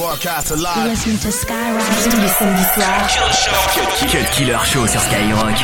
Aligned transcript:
broadcast 0.00 0.50
live. 0.56 0.88
Listen 0.88 1.18
to 1.18 1.30
Skyrock 1.30 1.84
tous 2.02 2.20
les 2.20 2.28
samedis 2.28 2.64
soirs. 2.74 3.06
Cut 4.10 4.30
Killer 4.32 4.58
Show 4.64 4.86
sur 4.86 5.00
Skyrock. 5.00 5.58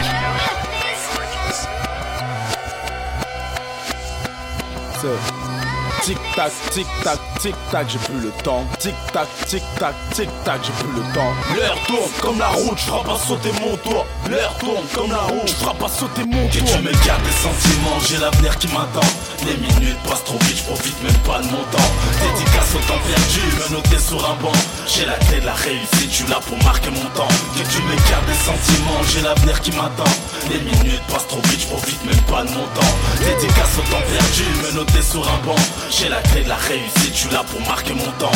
So. 5.00 5.35
Tic 6.06 6.18
tac, 6.36 6.52
tic 6.70 6.86
tac, 7.02 7.18
tic 7.40 7.54
tac, 7.72 7.90
j'ai 7.90 7.98
plus 7.98 8.20
le 8.20 8.30
temps. 8.44 8.64
Tic 8.78 8.94
tac, 9.12 9.26
tic 9.48 9.60
tac, 9.76 9.92
tic 10.14 10.30
tac, 10.44 10.60
j'ai 10.62 10.70
plus 10.78 10.94
le 10.94 11.02
temps. 11.12 11.34
L'heure 11.56 11.76
tourne 11.88 12.10
comme 12.22 12.38
la 12.38 12.46
route, 12.46 12.78
je 12.78 12.90
pas 13.04 13.18
sauter 13.18 13.50
mon 13.60 13.76
toit. 13.78 14.06
L'heure 14.30 14.54
tourne 14.60 14.86
comme 14.94 15.10
la 15.10 15.26
route, 15.26 15.48
je 15.48 15.64
pas 15.64 15.88
sauter 15.88 16.22
mon 16.24 16.46
toit. 16.46 16.60
Que 16.60 16.64
tu 16.64 16.78
me 16.78 16.92
gardes 17.04 17.24
des 17.24 17.38
sentiments, 17.42 17.98
j'ai 18.06 18.18
l'avenir 18.18 18.56
qui 18.58 18.68
m'attend. 18.68 19.10
Les 19.46 19.56
minutes 19.56 19.98
passent 20.08 20.22
trop 20.22 20.38
vite, 20.46 20.58
je 20.58 20.62
profite 20.62 21.02
même 21.02 21.18
pas 21.26 21.40
de 21.40 21.46
mon 21.46 21.64
temps. 21.74 21.90
Dédicace 22.22 22.70
au 22.76 22.82
temps 22.86 23.02
perdu, 23.02 23.42
me 23.58 23.74
noter 23.74 23.98
sur 23.98 24.30
un 24.30 24.34
banc. 24.40 24.54
J'ai 24.86 25.06
la 25.06 25.18
clé 25.26 25.40
de 25.40 25.46
la 25.46 25.54
réussite, 25.54 26.10
tu 26.12 26.22
là 26.30 26.38
pour 26.46 26.56
marquer 26.62 26.90
mon 26.90 27.08
temps. 27.18 27.34
Que 27.58 27.66
tu 27.66 27.82
me 27.82 27.96
gardes 28.08 28.26
des 28.30 28.40
sentiments, 28.46 29.02
j'ai 29.10 29.22
l'avenir 29.22 29.60
qui 29.60 29.72
m'attend. 29.72 30.14
Les 30.54 30.60
minutes 30.62 31.02
passent 31.10 31.26
trop 31.26 31.42
vite, 31.50 31.62
je 31.62 31.66
profite 31.66 32.04
même 32.06 32.22
pas 32.30 32.44
de 32.44 32.50
mon 32.54 32.66
temps. 32.78 32.94
Dédicace 33.18 33.74
au 33.74 33.82
temps 33.90 34.06
perdu, 34.06 34.46
me 34.62 34.70
noter 34.78 35.02
sur 35.02 35.26
un 35.26 35.38
banc. 35.44 35.58
J'ai 35.98 36.10
la 36.10 36.20
clé 36.20 36.44
de 36.44 36.48
la 36.50 36.56
réussite, 36.56 37.14
tu 37.14 37.28
là 37.30 37.42
pour 37.50 37.58
marquer 37.66 37.94
mon 37.94 38.10
temps. 38.18 38.30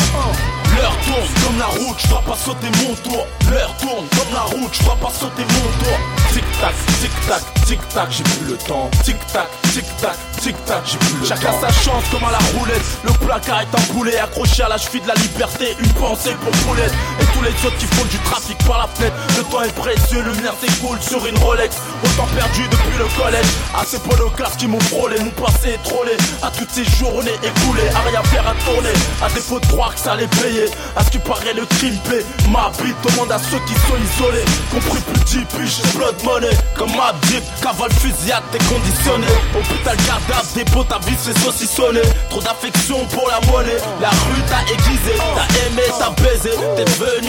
L'heure 0.75 0.97
tourne 1.05 1.45
comme 1.45 1.59
la 1.59 1.65
route, 1.65 1.99
je 1.99 2.07
dois 2.07 2.21
pas 2.21 2.35
sauter 2.35 2.67
mon 2.81 2.95
tour. 2.95 3.27
L'heure 3.51 3.75
tourne 3.77 4.07
comme 4.09 4.33
la 4.33 4.41
route, 4.41 4.73
je 4.73 4.83
dois 4.83 4.95
pas 4.95 5.11
sauter 5.11 5.43
mon 5.43 5.83
tour. 5.83 5.97
Tic 6.33 6.43
tac, 6.59 6.73
tic 7.01 7.11
tac, 7.27 7.65
tic 7.67 7.89
tac, 7.89 8.07
j'ai 8.09 8.23
plus 8.23 8.47
le 8.47 8.57
temps. 8.57 8.89
Tic 9.03 9.17
tac, 9.31 9.47
tic 9.73 9.85
tac, 10.01 10.17
tic 10.41 10.65
tac, 10.65 10.81
j'ai 10.85 10.97
plus 10.97 11.19
le 11.19 11.27
temps. 11.27 11.35
Chacun 11.35 11.53
sa 11.61 11.71
chance 11.71 12.03
comme 12.09 12.23
à 12.23 12.31
la 12.31 12.39
roulette. 12.57 12.81
Le 13.03 13.11
placard 13.23 13.61
est 13.61 13.75
un 13.75 13.93
poulet 13.93 14.17
accroché 14.17 14.63
à 14.63 14.69
la 14.69 14.77
cheville 14.79 15.01
de 15.01 15.09
la 15.09 15.15
liberté. 15.15 15.75
Une 15.79 15.93
pensée 15.93 16.35
pour 16.41 16.51
poulette. 16.65 16.93
Et 17.19 17.30
les 17.41 17.65
autres 17.65 17.77
qui 17.77 17.85
font 17.85 18.05
du 18.05 18.17
trafic 18.19 18.57
par 18.65 18.79
la 18.79 18.87
fenêtre. 18.87 19.15
Le 19.37 19.43
temps 19.43 19.61
est 19.63 19.75
précieux, 19.75 20.23
mien 20.41 20.53
s'écoule 20.59 20.97
sur 21.01 21.25
une 21.25 21.37
Rolex. 21.39 21.75
Autant 22.03 22.27
perdu 22.35 22.63
depuis 22.69 22.97
le 22.97 23.05
collège. 23.21 23.45
À 23.75 23.85
ces 23.85 23.99
polocasses 23.99 24.55
qui 24.57 24.67
m'ont 24.67 24.79
frôlé, 24.79 25.17
mon 25.19 25.29
passé 25.31 25.69
est 25.75 25.83
trollé. 25.83 26.13
À 26.41 26.49
toutes 26.51 26.71
ces 26.71 26.85
journées 26.85 27.37
écoulées, 27.43 27.89
à 27.95 27.99
rien 28.07 28.23
faire 28.23 28.47
à 28.47 28.53
tourner. 28.65 28.93
À 29.21 29.29
défaut 29.29 29.59
de 29.59 29.65
croire 29.67 29.93
que 29.93 29.99
ça 29.99 30.13
allait 30.13 30.27
payer. 30.27 30.65
À 30.95 31.03
ce 31.03 31.09
qui 31.11 31.19
paraît 31.19 31.53
le 31.53 31.65
crime 31.65 31.97
paie. 32.09 32.25
Ma 32.49 32.71
bite 32.81 32.95
demande 33.05 33.31
à 33.31 33.39
ceux 33.39 33.59
qui 33.67 33.73
sont 33.73 33.97
isolés. 33.97 34.45
Compris 34.71 35.01
plus 35.01 35.23
deep, 35.25 35.47
puis 35.49 35.81
blood 35.95 36.15
money. 36.23 36.55
Comme 36.75 36.91
ma 36.95 37.13
jeep, 37.27 37.43
cavale 37.61 37.93
fusillade, 37.93 38.43
t'es 38.51 38.59
conditionné. 38.65 39.27
Hôpital 39.55 39.97
cadavre, 39.97 40.47
dépôt, 40.55 40.83
ta 40.83 40.99
vie 40.99 41.17
c'est 41.21 41.37
saucissonné. 41.37 42.01
Trop 42.29 42.41
d'affection 42.41 43.05
pour 43.07 43.27
la 43.27 43.39
monnaie. 43.51 43.77
La 44.01 44.09
rue 44.09 44.41
t'a 44.49 44.61
aiguisé, 44.71 45.13
t'as 45.17 45.67
aimé, 45.67 45.83
t'as 45.99 46.09
baisé. 46.21 46.51
T'es 46.75 46.85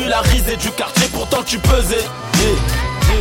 la 0.09 0.21
risée 0.21 0.57
du 0.57 0.71
quartier, 0.71 1.09
pourtant 1.13 1.43
tu 1.45 1.59
pesais. 1.59 2.05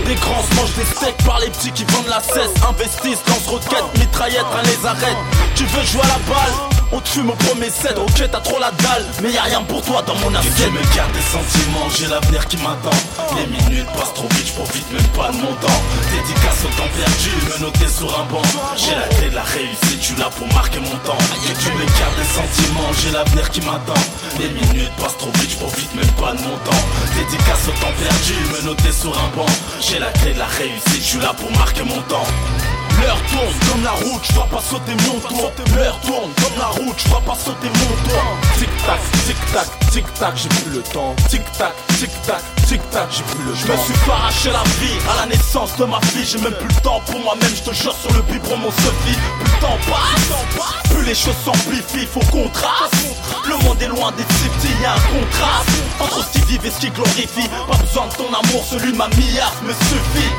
Des 0.06 0.16
grands 0.16 0.44
se 0.44 0.56
mangent 0.56 0.76
des 0.76 0.86
steaks 0.86 1.24
par 1.26 1.40
les 1.40 1.48
petits 1.50 1.72
qui 1.72 1.84
vendent 1.86 2.08
la 2.08 2.22
cesse. 2.22 2.52
Investissent, 2.68 3.24
lance 3.28 3.48
roquettes, 3.48 4.00
mitraillettes, 4.00 4.46
rien 4.54 4.64
les 4.64 4.86
arrête 4.86 5.18
Tu 5.56 5.66
veux 5.66 5.84
jouer 5.84 6.02
à 6.04 6.08
la 6.08 6.20
balle? 6.34 6.81
On 6.92 7.00
te 7.00 7.10
fume 7.10 7.30
au 7.30 7.36
premier 7.36 7.70
set, 7.70 7.98
ok 7.98 8.30
t'as 8.32 8.40
trop 8.40 8.60
la 8.60 8.72
dalle. 8.72 9.06
Mais 9.22 9.32
y'a 9.32 9.44
rien 9.44 9.62
pour 9.64 9.82
toi 9.82 10.02
dans 10.06 10.16
mon 10.16 10.34
assiette. 10.36 10.54
Tu 10.58 10.72
me 10.72 10.96
garde 10.96 11.12
des 11.14 11.22
sentiments, 11.22 11.90
j'ai 11.96 12.08
l'avenir 12.08 12.48
qui 12.48 12.58
m'attend. 12.58 12.98
Les 13.36 13.48
minutes 13.48 13.88
passent 13.98 14.14
trop 14.14 14.28
vite, 14.36 14.48
j'profite 14.48 14.92
même 14.92 15.08
pas 15.16 15.32
de 15.32 15.38
mon 15.38 15.54
temps. 15.56 15.82
Dédicace 16.12 16.66
au 16.66 16.72
temps 16.78 16.92
perdu, 16.96 17.32
me 17.50 17.66
noter 17.66 17.88
sur 17.88 18.20
un 18.20 18.26
banc. 18.26 18.42
J'ai 18.76 18.96
la 18.96 19.08
clé 19.16 19.30
de 19.30 19.36
la 19.36 19.44
réussite, 19.44 20.02
tu 20.02 20.16
là 20.16 20.30
pour 20.38 20.48
marquer 20.54 20.80
mon 20.80 20.98
temps. 21.08 21.18
Que 21.18 21.54
tu 21.60 21.70
me 21.72 21.86
gardes 22.00 22.18
des 22.18 22.30
sentiments, 22.30 22.92
j'ai 23.02 23.12
l'avenir 23.12 23.50
qui 23.50 23.62
m'attend. 23.62 24.02
Les 24.40 24.50
minutes 24.50 24.96
passent 25.00 25.18
trop 25.18 25.32
vite, 25.40 25.52
j'profite 25.52 25.94
même 25.96 26.12
pas 26.20 26.34
de 26.34 26.42
mon 26.42 26.58
temps. 26.68 26.84
Dédicace 27.16 27.68
au 27.68 27.76
temps 27.80 27.96
perdu, 28.00 28.36
me 28.54 28.68
noter 28.68 28.92
sur 28.92 29.12
un 29.18 29.30
banc. 29.36 29.52
J'ai 29.80 30.00
la 30.00 30.12
clé 30.12 30.34
de 30.34 30.40
la 30.40 30.48
réussite, 30.48 31.04
tu 31.04 31.20
là 31.20 31.34
pour 31.38 31.52
marquer 31.58 31.84
mon 31.84 32.02
temps 32.04 32.28
L'heure 33.02 33.22
tourne 33.32 33.54
comme 33.72 33.84
la 33.84 33.92
route, 33.92 34.22
je 34.24 34.34
pas 34.34 34.62
sauter 34.62 34.94
mon 35.08 35.20
tour. 35.20 35.52
L'heure 35.76 36.00
tourne 36.02 36.32
comme 36.36 36.58
la 36.60 36.68
route, 36.68 36.98
je 36.98 37.10
pas 37.10 37.36
sauter 37.36 37.68
mon 37.68 38.10
tour. 38.10 38.24
Tic 38.58 38.70
tac, 38.86 39.00
tic 39.26 39.38
tac, 39.54 39.90
tic 39.92 40.14
tac, 40.14 40.34
j'ai 40.36 40.50
plus 40.50 40.72
le 40.72 40.82
temps. 40.82 41.16
Tic 41.30 41.42
tac, 41.58 41.74
tic 41.98 42.10
tac, 42.26 42.44
tic 42.68 42.82
tac, 42.92 43.08
j'ai 43.10 43.24
plus 43.24 43.44
le 43.44 43.52
temps 43.54 43.60
Je 43.66 43.72
me 43.72 43.78
suis 43.78 44.06
pas 44.06 44.14
arraché 44.14 44.52
la 44.52 44.64
vie 44.80 44.98
à 45.10 45.22
la 45.22 45.26
naissance 45.28 45.76
de 45.78 45.86
ma 45.86 46.00
fille. 46.02 46.26
J'ai 46.26 46.40
même 46.40 46.54
plus 46.54 46.68
le 46.68 46.82
temps 46.82 47.02
pour 47.08 47.20
moi-même, 47.22 47.52
je 47.56 47.70
te 47.70 47.74
jure 47.74 47.96
sur 47.96 48.14
le 48.14 48.22
biberon 48.22 48.58
mon 48.58 48.72
Sophie. 48.72 49.18
Plus 49.40 49.52
le 49.52 49.60
temps 49.62 49.78
passe, 49.90 50.90
plus 50.90 51.06
les 51.06 51.16
choses 51.16 51.38
s'amplifient, 51.44 52.06
faut 52.06 52.26
qu'on 52.32 52.50
trace. 52.50 52.92
Le 53.48 53.58
monde 53.66 53.82
est 53.82 53.88
loin 53.88 54.12
des 54.12 54.24
petits, 54.24 54.82
y'a 54.82 54.94
un 54.94 55.20
contraste 55.20 55.70
Entre 56.00 56.24
ce 56.24 56.32
qui 56.34 56.46
vive 56.46 56.66
et 56.66 56.70
ce 56.70 56.80
qui 56.80 56.90
glorifie 56.92 57.50
Pas 57.70 57.78
besoin 57.78 58.08
de 58.08 58.14
ton 58.14 58.28
amour, 58.28 58.64
celui 58.70 58.92
de 58.92 58.98
ma 58.98 59.08
milliard 59.10 59.54
me 59.64 59.74
suffit. 59.74 60.32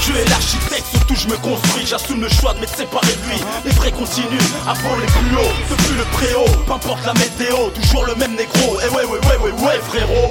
Tu 0.00 0.16
es 0.16 0.24
l'architecte, 0.24 0.86
surtout 1.08 1.14
je 1.14 1.28
me 1.28 1.36
construis. 1.38 1.86
J'assume 1.86 2.20
le 2.20 2.28
choix 2.28 2.54
de 2.54 2.60
m'être 2.60 2.76
séparé 2.76 3.06
de 3.06 3.30
lui. 3.30 3.40
Les 3.64 3.70
vrais 3.72 3.92
continuent 3.92 4.38
à 4.66 4.74
voler 4.74 5.06
plus 5.06 5.36
haut 5.36 5.52
Depuis 5.70 5.94
le 5.96 6.04
préau, 6.04 6.44
peu 6.66 6.72
importe 6.72 7.04
la 7.06 7.14
météo. 7.14 7.70
Toujours 7.74 8.04
le 8.04 8.14
même 8.16 8.34
négro, 8.34 8.78
eh 8.84 8.88
ouais 8.94 9.04
ouais 9.04 9.18
ouais 9.18 9.38
ouais 9.44 9.64
ouais 9.64 9.80
frérot. 9.88 10.30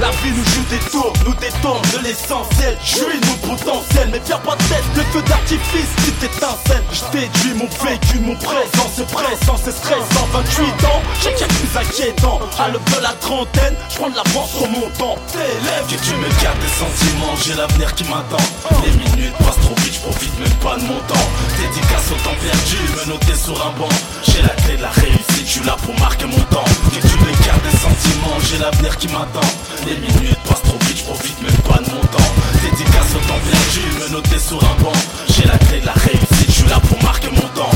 La 0.00 0.10
vie 0.10 0.32
nous 0.36 0.44
joue 0.44 0.64
des 0.70 0.90
tours, 0.90 1.12
nous 1.24 1.34
détourne 1.34 1.82
de 1.92 2.02
l'essentiel. 2.02 2.76
Je 2.82 2.96
suis 2.96 3.20
mon 3.26 3.54
potentiel, 3.54 4.08
mais 4.10 4.20
viens 4.26 4.38
pas 4.38 4.56
de 4.56 4.62
tête 4.64 4.84
De 4.96 5.02
feux 5.12 5.22
d'artifice, 5.22 5.90
si 6.04 6.12
t'étincelles. 6.12 6.82
Je 6.90 7.18
déduis 7.18 7.54
mon 7.54 7.68
vécu, 7.84 8.18
mon 8.18 8.34
présent 8.34 8.90
C'est 8.94 9.06
pressant, 9.06 9.56
c'est 9.62 9.74
stressant 9.74 10.26
28 10.32 10.64
ans, 10.86 11.02
j'ai 11.22 11.32
qu'il 11.34 11.46
plus 11.46 11.78
inquiétant. 11.78 12.40
À 12.58 12.68
l'aube 12.68 12.84
de 12.96 13.02
la 13.02 13.12
trentaine, 13.20 13.76
je 13.88 13.96
prends 13.96 14.10
de 14.10 14.16
l'avance 14.16 14.50
sur 14.50 14.68
mon 14.68 14.88
temps. 14.98 15.16
T'élèves 15.30 15.86
Que 15.88 16.04
tu 16.04 16.14
me 16.16 16.28
gardes 16.42 16.58
des 16.58 16.74
sentiments, 16.74 17.36
j'ai 17.44 17.54
l'avenir 17.54 17.94
qui 17.94 18.04
m'attend. 18.04 18.42
Minutes 18.84 19.36
passent 19.38 19.60
trop 19.62 19.74
vite, 19.76 20.00
profite 20.14 20.38
même 20.38 20.58
pas 20.62 20.76
de 20.76 20.82
mon 20.82 21.00
temps. 21.10 21.26
Dédicace 21.58 22.10
au 22.12 22.18
temps 22.22 22.36
perdu, 22.40 22.78
me 22.96 23.12
noter 23.12 23.34
sur 23.34 23.54
un 23.66 23.70
banc. 23.78 23.88
J'ai 24.22 24.42
la 24.42 24.54
clé 24.62 24.76
de 24.76 24.82
la 24.82 24.90
réussite, 24.90 25.46
je 25.46 25.52
suis 25.58 25.64
là 25.64 25.76
pour 25.82 25.98
marquer 25.98 26.26
mon 26.26 26.44
temps. 26.54 26.64
Que 26.90 27.00
tu 27.00 27.16
m'écartes 27.24 27.62
des 27.62 27.76
sentiments, 27.78 28.38
j'ai 28.48 28.58
l'avenir 28.58 28.96
qui 28.96 29.08
m'attend. 29.08 29.48
Les 29.86 29.96
minutes 29.96 30.38
passent 30.48 30.62
trop 30.62 30.78
vite, 30.86 30.98
je 30.98 31.04
profite 31.04 31.40
même 31.42 31.62
pas 31.68 31.78
de 31.82 31.90
mon 31.90 32.04
temps. 32.14 32.30
Dédicace 32.62 33.10
au 33.16 33.22
temps 33.26 33.42
perdu, 33.50 33.82
me 34.00 34.08
noter 34.12 34.38
sur 34.38 34.58
un 34.62 34.76
banc. 34.82 34.98
J'ai 35.28 35.44
la 35.44 35.58
clé 35.58 35.80
de 35.80 35.86
la 35.86 35.92
réussite, 35.92 36.48
je 36.48 36.52
suis 36.52 36.68
là 36.68 36.80
pour 36.80 37.02
marquer 37.02 37.30
mon 37.30 37.48
temps. 37.58 37.74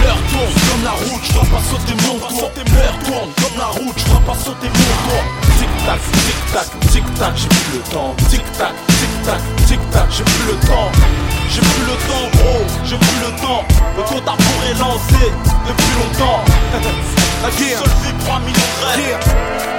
L'heure 0.00 0.22
tourne 0.30 0.54
comme 0.68 0.84
la 0.84 0.96
route, 0.96 1.22
je 1.24 1.32
dois 1.32 1.48
pas 1.52 1.62
sauter 1.68 1.94
mon 2.06 2.18
tour. 2.18 2.50
L'heure 2.74 2.98
tourne 3.04 3.30
comme 3.40 3.58
la 3.58 3.70
route, 3.76 3.96
je 3.96 4.04
dois 4.06 4.22
pas 4.24 4.38
sauter 4.38 4.68
mon 4.68 4.92
tour. 5.04 5.22
Tic 5.58 5.70
tac, 5.84 6.00
tic 6.12 6.38
tac, 6.52 6.68
tic 6.92 7.14
tac, 7.18 7.34
j'ai 7.36 7.48
plus 7.48 7.78
le 7.78 7.82
temps. 7.92 8.14
Tic 8.30 8.44
tac, 8.56 8.74
tic 8.86 9.12
tac, 9.24 9.40
tic 9.66 9.80
tac, 9.90 10.06
j'ai 10.10 10.24
plus 10.24 10.46
le 10.46 10.56
temps 10.66 11.17
J'ai 11.50 11.60
plus 11.60 11.84
le 11.86 11.96
temps 12.06 12.28
gros, 12.34 12.66
j'ai 12.84 12.96
plus 12.96 13.20
le 13.20 13.40
temps. 13.40 13.64
Le 13.96 14.02
compte 14.02 14.28
à 14.28 14.36
est 14.70 14.78
lancé 14.78 15.32
depuis 15.66 15.92
longtemps 15.98 16.44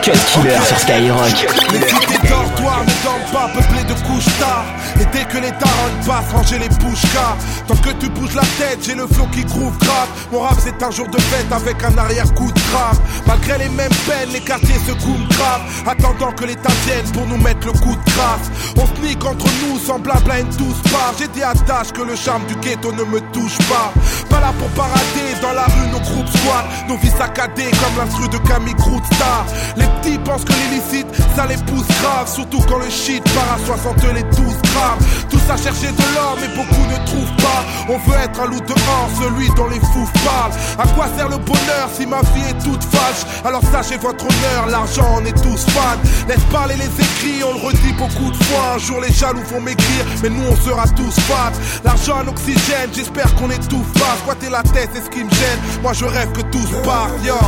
Cut 0.02 0.12
Killer 0.32 0.58
sur 0.66 0.80
Skyrock. 0.80 1.48
Les 1.74 1.82
cités 1.82 2.28
dortoirs 2.28 2.84
ne 2.86 3.04
dorment 3.04 3.32
pas 3.34 3.50
peuplées 3.54 3.84
de 3.84 3.94
couches 4.08 4.40
tard. 4.40 4.64
Et 5.00 5.06
dès 5.12 5.26
que 5.26 5.38
les 5.38 5.52
tarots 5.52 5.92
passent, 6.06 6.32
ranger 6.34 6.58
les 6.58 6.70
bouches 6.70 7.02
car 7.14 7.38
Tant 7.68 7.76
que 7.76 7.90
tu 8.00 8.10
bouges 8.10 8.34
la 8.34 8.42
tête, 8.58 8.80
j'ai 8.82 8.96
le 8.96 9.06
flow 9.08 9.28
qui 9.34 9.44
groove 9.44 9.78
grave. 9.80 10.08
Mon 10.32 10.40
rap 10.40 10.56
c'est 10.60 10.82
un 10.82 10.90
jour 10.92 11.08
de 11.10 11.20
fête 11.20 11.52
avec 11.52 11.84
un 11.84 11.98
arrière-coup 11.98 12.52
de 12.52 12.60
grave 12.72 13.00
Malgré 13.28 13.58
les 13.58 13.70
mêmes 13.70 13.98
peines, 14.08 14.32
les 14.32 14.40
quartiers 14.40 14.80
se 14.88 14.94
coupent 14.94 15.28
grave. 15.30 15.62
Attendant 15.86 16.32
que 16.32 16.46
l'État 16.46 16.72
vienne 16.86 17.12
pour 17.12 17.28
nous 17.28 17.38
mettre 17.38 17.68
le 17.68 17.74
coup 17.74 17.96
de 17.96 18.12
grâce 18.12 18.50
On 18.78 18.86
sneak 18.96 19.24
entre 19.26 19.48
nous, 19.62 19.78
semblable 19.80 20.32
à 20.32 20.40
une 20.40 20.50
douce 20.50 20.82
part. 20.92 21.14
J'ai 21.20 21.28
dit 21.28 21.44
à 21.44 21.54
que 21.54 22.02
le 22.02 22.16
charme 22.16 22.46
du 22.46 22.56
ghetto 22.56 22.92
ne 22.94 23.04
me 23.04 23.20
touche 23.32 23.58
pas. 23.68 23.92
Pas 24.30 24.40
là 24.40 24.54
pour 24.58 24.70
parader, 24.70 25.36
dans 25.42 25.54
la 25.54 25.66
rue 25.66 25.90
nos 25.92 26.00
groupes 26.00 26.28
squat 26.28 26.66
Nos 26.88 26.98
vies 26.98 27.12
saccadées 27.18 27.49
comme 27.56 27.98
l'instru 27.98 28.28
de 28.30 28.38
Camille 28.48 28.76
Star 29.14 29.46
Les 29.76 29.86
petits 29.86 30.18
pensent 30.20 30.46
que 30.46 30.54
l'illicite, 30.54 31.08
ça 31.36 31.46
les 31.46 31.58
pousse 31.58 31.88
grave 32.02 32.28
Surtout 32.28 32.62
quand 32.68 32.80
le 32.80 32.90
shit 32.90 33.24
part 33.34 33.56
à 33.56 33.66
60 33.66 34.14
les 34.14 34.24
12 34.24 34.36
grammes 34.38 35.00
Tous 35.30 35.42
à 35.50 35.58
chercher 35.58 35.92
de 35.92 36.16
l'or 36.16 36.38
mais 36.40 36.48
beaucoup 36.56 36.86
ne 36.86 37.06
trouvent 37.06 37.36
pas. 37.38 37.64
On 37.90 37.98
veut 37.98 38.18
être 38.18 38.40
un 38.40 38.48
loup 38.48 38.62
dehors, 38.62 39.10
celui 39.20 39.50
dont 39.56 39.68
les 39.68 39.80
fous 39.80 40.10
parlent. 40.26 40.54
À 40.78 40.88
quoi 40.96 41.08
sert 41.18 41.30
le 41.30 41.38
bonheur 41.38 41.90
si 41.94 42.06
ma 42.06 42.22
vie 42.22 42.50
est 42.50 42.64
toute 42.64 42.84
fâche? 42.84 43.26
Alors 43.46 43.62
sachez 43.72 43.98
votre 43.98 44.26
honneur, 44.26 44.68
l'argent 44.70 45.08
on 45.18 45.26
est 45.26 45.42
tous 45.42 45.66
fans. 45.72 45.98
Laisse 46.28 46.44
parler 46.52 46.76
les 46.76 47.04
écrits, 47.04 47.44
on 47.44 47.54
le 47.54 47.66
redit 47.66 47.94
beaucoup 47.94 48.32
de 48.32 48.44
fois. 48.44 48.76
Un 48.76 48.78
jour 48.78 49.02
les 49.02 49.12
jaloux 49.12 49.44
vont 49.52 49.62
m'écrire, 49.62 50.06
mais 50.22 50.30
nous 50.30 50.44
on 50.50 50.56
sera 50.56 50.88
tous 50.90 51.20
fans. 51.22 51.58
L'argent 51.84 52.18
en 52.24 52.28
oxygène, 52.28 52.90
j'espère 52.94 53.34
qu'on 53.36 53.50
étouffe 53.50 53.92
pas 53.94 54.16
Squatter 54.24 54.50
la 54.50 54.64
tête 54.64 54.90
c'est 54.94 55.04
ce 55.04 55.10
qui 55.10 55.24
me 55.24 55.30
gêne, 55.30 55.60
moi 55.82 55.94
je 55.94 56.06
rêve 56.06 56.32
que 56.32 56.42
tout 56.42 56.66
se 56.66 56.76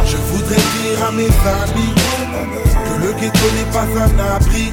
Je 0.06 0.18
voudrais 0.18 0.56
dire 0.56 1.06
à 1.08 1.12
mes 1.12 1.26
amis 1.26 1.94
Que 2.86 3.06
le 3.06 3.14
ghetto 3.14 3.48
n'est 3.56 3.72
pas 3.72 3.88
un 4.04 4.36
abri. 4.36 4.72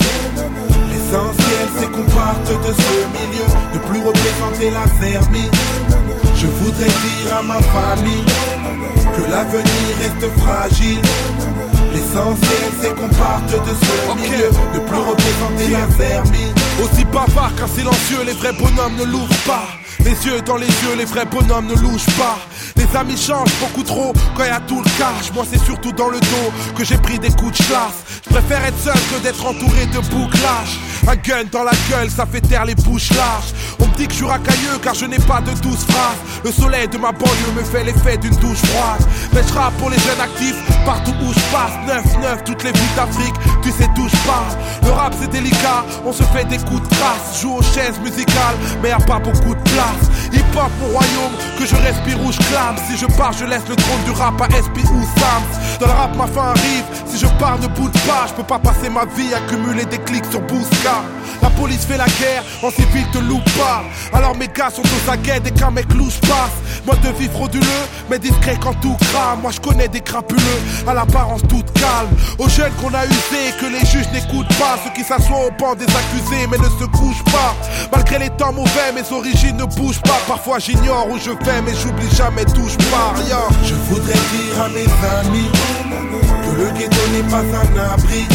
L'essentiel 0.91 1.69
c'est 1.79 1.91
qu'on 1.91 2.05
parte 2.05 2.49
de 2.49 2.73
ce 2.73 2.95
milieu 3.17 3.47
Ne 3.75 3.79
plus 3.79 4.03
représenter 4.07 4.71
la 4.71 4.85
vermine 5.01 5.51
Je 6.37 6.47
voudrais 6.47 6.87
dire 6.87 7.37
à 7.39 7.43
ma 7.43 7.61
famille 7.63 8.25
Que 9.17 9.31
l'avenir 9.31 9.89
reste 10.01 10.29
fragile. 10.41 11.03
L'essentiel 11.93 12.71
c'est 12.81 12.95
qu'on 12.95 13.09
parte 13.09 13.51
de 13.51 13.75
ce 13.87 14.21
milieu 14.21 14.51
Ne 14.75 14.81
plus 14.81 14.99
représenter 14.99 15.69
la 15.73 15.87
vermine 15.97 16.55
Aussi 16.83 17.05
bavard 17.07 17.55
qu'un 17.57 17.67
silencieux 17.67 18.25
Les 18.27 18.35
vrais 18.35 18.53
bonhommes 18.53 18.97
ne 18.99 19.05
l'ouvrent 19.05 19.45
pas 19.47 19.69
les 20.05 20.27
yeux 20.27 20.41
dans 20.43 20.57
les 20.57 20.67
yeux, 20.67 20.95
les 20.97 21.05
vrais 21.05 21.27
bonhommes 21.27 21.67
ne 21.67 21.75
louchent 21.75 22.17
pas. 22.19 22.39
Les 22.77 22.97
amis 22.97 23.17
changent 23.17 23.55
beaucoup 23.61 23.83
trop 23.83 24.13
quand 24.37 24.45
y 24.45 24.49
a 24.49 24.61
tout 24.61 24.81
le 24.81 24.91
cash. 24.99 25.33
Moi, 25.35 25.45
c'est 25.51 25.63
surtout 25.65 25.93
dans 25.93 26.09
le 26.09 26.21
dos 26.21 26.53
que 26.77 26.85
j'ai 26.85 26.97
pris 26.97 27.19
des 27.19 27.31
coups 27.31 27.59
de 27.59 27.65
chasse. 27.65 28.05
Je 28.25 28.31
préfère 28.31 28.65
être 28.65 28.79
seul 28.79 28.95
que 28.95 29.23
d'être 29.23 29.45
entouré 29.45 29.87
de 29.87 29.99
bouclages. 30.09 30.79
Un 31.07 31.17
gun 31.17 31.45
dans 31.51 31.65
la 31.65 31.73
gueule, 31.91 32.11
ça 32.11 32.27
fait 32.27 32.41
taire 32.41 32.65
les 32.65 32.75
bouches 32.75 33.11
larges. 33.11 33.53
On 33.81 33.87
me 33.87 33.95
dit 33.97 34.07
que 34.07 34.13
je 34.13 34.19
suis 34.19 34.27
racailleux 34.27 34.79
car 34.83 34.95
je 34.95 35.07
n'ai 35.07 35.19
pas 35.19 35.41
de 35.41 35.53
douce 35.61 35.85
phrases. 35.89 36.19
Le 36.45 36.53
soleil 36.53 36.89
de 36.89 36.99
ma 36.99 37.13
banlieue 37.13 37.53
me 37.57 37.65
fait 37.65 37.85
l'effet 37.85 38.17
d'une 38.19 38.37
douche 38.37 38.59
froide. 38.59 39.03
Mais 39.33 39.43
je 39.43 39.79
pour 39.79 39.91
les 39.91 39.99
jeunes 39.99 40.21
actifs 40.21 40.57
partout 40.85 41.15
où 41.23 41.33
je 41.33 41.41
passe. 41.53 41.73
9-9, 41.87 42.45
toutes 42.45 42.63
les 42.65 42.73
villes 42.73 42.95
d'Afrique, 42.97 43.35
tu 43.63 43.71
sais 43.71 43.89
d'où 43.95 44.09
je. 44.09 44.19
Le 44.85 44.91
rap 44.91 45.15
c'est 45.19 45.31
délicat, 45.31 45.85
on 46.05 46.13
se 46.13 46.23
fait 46.25 46.45
des 46.45 46.59
coups 46.59 46.83
de 46.83 46.95
trace. 46.95 47.41
Joue 47.41 47.57
aux 47.57 47.63
chaises 47.63 47.99
musicales, 48.01 48.57
mais 48.83 48.91
y 48.91 48.93
a 48.93 48.99
pas 48.99 49.19
beaucoup 49.19 49.55
de 49.55 49.61
place. 49.61 49.78
Hip 50.33 50.57
hop 50.57 50.71
mon 50.81 50.89
royaume, 50.89 51.35
que 51.59 51.65
je 51.65 51.75
respire 51.77 52.21
ou 52.25 52.33
je 52.33 52.39
clame. 52.51 52.77
Si 52.89 52.97
je 52.97 53.07
pars, 53.17 53.33
je 53.33 53.45
laisse 53.45 53.67
le 53.69 53.77
trône 53.77 54.03
du 54.05 54.11
rap 54.11 54.41
à 54.41 54.47
SP 54.51 54.85
ou 54.93 55.03
Sams. 55.19 55.79
Dans 55.81 55.87
le 55.87 55.93
rap, 55.93 56.17
ma 56.17 56.27
fin 56.27 56.49
arrive. 56.51 56.85
Si 57.07 57.19
je 57.19 57.27
pars, 57.39 57.59
ne 57.59 57.67
bouge 57.69 57.93
pas. 58.07 58.27
Je 58.29 58.35
peux 58.35 58.43
pas 58.43 58.59
passer 58.59 58.89
ma 58.89 59.05
vie 59.05 59.33
à 59.35 59.41
cumuler 59.49 59.85
des 59.85 59.99
clics 59.99 60.27
sur 60.31 60.41
Bousca. 60.43 61.03
La 61.43 61.51
police 61.51 61.85
fait 61.85 61.97
la 61.97 62.07
guerre, 62.07 62.43
en 62.63 62.71
civil 62.71 63.07
te 63.13 63.19
loupe 63.19 63.45
pas. 63.57 63.83
Alors 64.13 64.37
mes 64.37 64.49
gars 64.49 64.71
sont 64.71 64.83
aux 64.83 65.11
aguets 65.11 65.41
dès 65.41 65.51
qu'un 65.51 65.71
mec 65.71 65.93
louche 65.95 66.21
passe. 66.21 66.57
Mode 66.87 67.01
de 67.01 67.11
vie 67.19 67.29
frauduleux, 67.29 67.85
mais 68.11 68.19
discret 68.19 68.57
quand 68.61 68.75
tout 68.81 68.97
crame. 69.01 69.41
Moi 69.43 69.51
je 69.53 69.61
connais 69.61 69.89
des 69.89 70.01
crapuleux, 70.01 70.61
à 70.87 70.95
l'apparence 70.95 71.43
toute 71.49 71.73
calme. 71.73 72.09
Aux 72.39 72.49
jeunes 72.49 72.73
qu'on 72.81 72.93
a 72.95 73.05
usé, 73.07 73.53
que 73.61 73.67
les 73.67 73.85
juges 73.87 74.11
n'écoutent 74.13 74.57
pas. 74.59 74.79
Ceux 74.85 74.91
qui 74.95 75.03
s'assoient 75.03 75.47
au 75.47 75.51
banc 75.59 75.75
des 75.75 75.85
accusés, 75.85 76.47
mais 76.51 76.59
ne 76.59 76.71
se 76.79 76.85
couchent 76.87 77.25
pas. 77.25 77.55
Malgré 77.93 78.19
les 78.19 78.31
temps 78.31 78.53
mauvais, 78.53 78.93
mes 78.95 79.13
origines 79.13 79.57
ne 79.57 79.65
bouge 79.65 80.01
pas. 80.03 80.19
Parfois 80.27 80.59
j'ignore 80.59 81.09
où 81.11 81.19
je 81.19 81.31
vais, 81.31 81.63
mais 81.65 81.75
j'oublie 81.75 82.11
jamais, 82.17 82.45
touche 82.47 82.77
pas 82.91 83.15
rien. 83.17 83.43
Je 83.65 83.75
voudrais 83.75 84.13
dire 84.13 84.63
à 84.63 84.69
mes 84.69 85.29
amis 85.29 85.51
que 86.45 86.57
le 86.61 86.71
ghetto 86.79 87.03
n'est 87.13 87.31
pas 87.31 87.39
un 87.39 87.95
abri. 87.95 88.27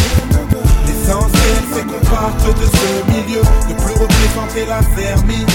L'essentiel 1.04 1.64
c'est 1.74 1.86
qu'on 1.86 2.16
parte 2.16 2.46
de 2.48 2.66
ce 2.66 3.12
milieu, 3.12 3.42
ne 3.68 3.74
plus 3.74 3.94
représenter 4.02 4.66
la 4.66 4.80
vermine. 4.96 5.48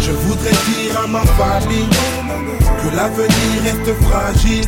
Je 0.00 0.12
voudrais 0.12 0.50
dire 0.50 0.98
à 1.04 1.06
ma 1.06 1.20
famille 1.20 1.90
que 2.80 2.96
l'avenir 2.96 3.62
reste 3.64 3.92
fragile. 4.00 4.64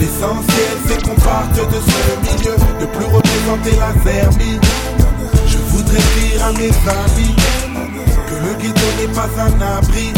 L'essentiel 0.00 0.74
c'est 0.88 1.00
qu'on 1.04 1.14
parte 1.14 1.54
de 1.54 1.80
ce 1.80 2.10
milieu, 2.26 2.56
ne 2.80 2.86
plus 2.86 3.04
représenter 3.04 3.76
la 3.78 3.92
vermine. 4.02 4.60
Je 5.46 5.58
voudrais 5.58 6.02
dire 6.18 6.44
à 6.44 6.52
mes 6.52 6.72
amis 6.90 7.36
le 8.42 8.54
ghetto 8.60 8.86
n'est 8.98 9.14
pas 9.14 9.30
un 9.38 9.78
abri. 9.78 10.12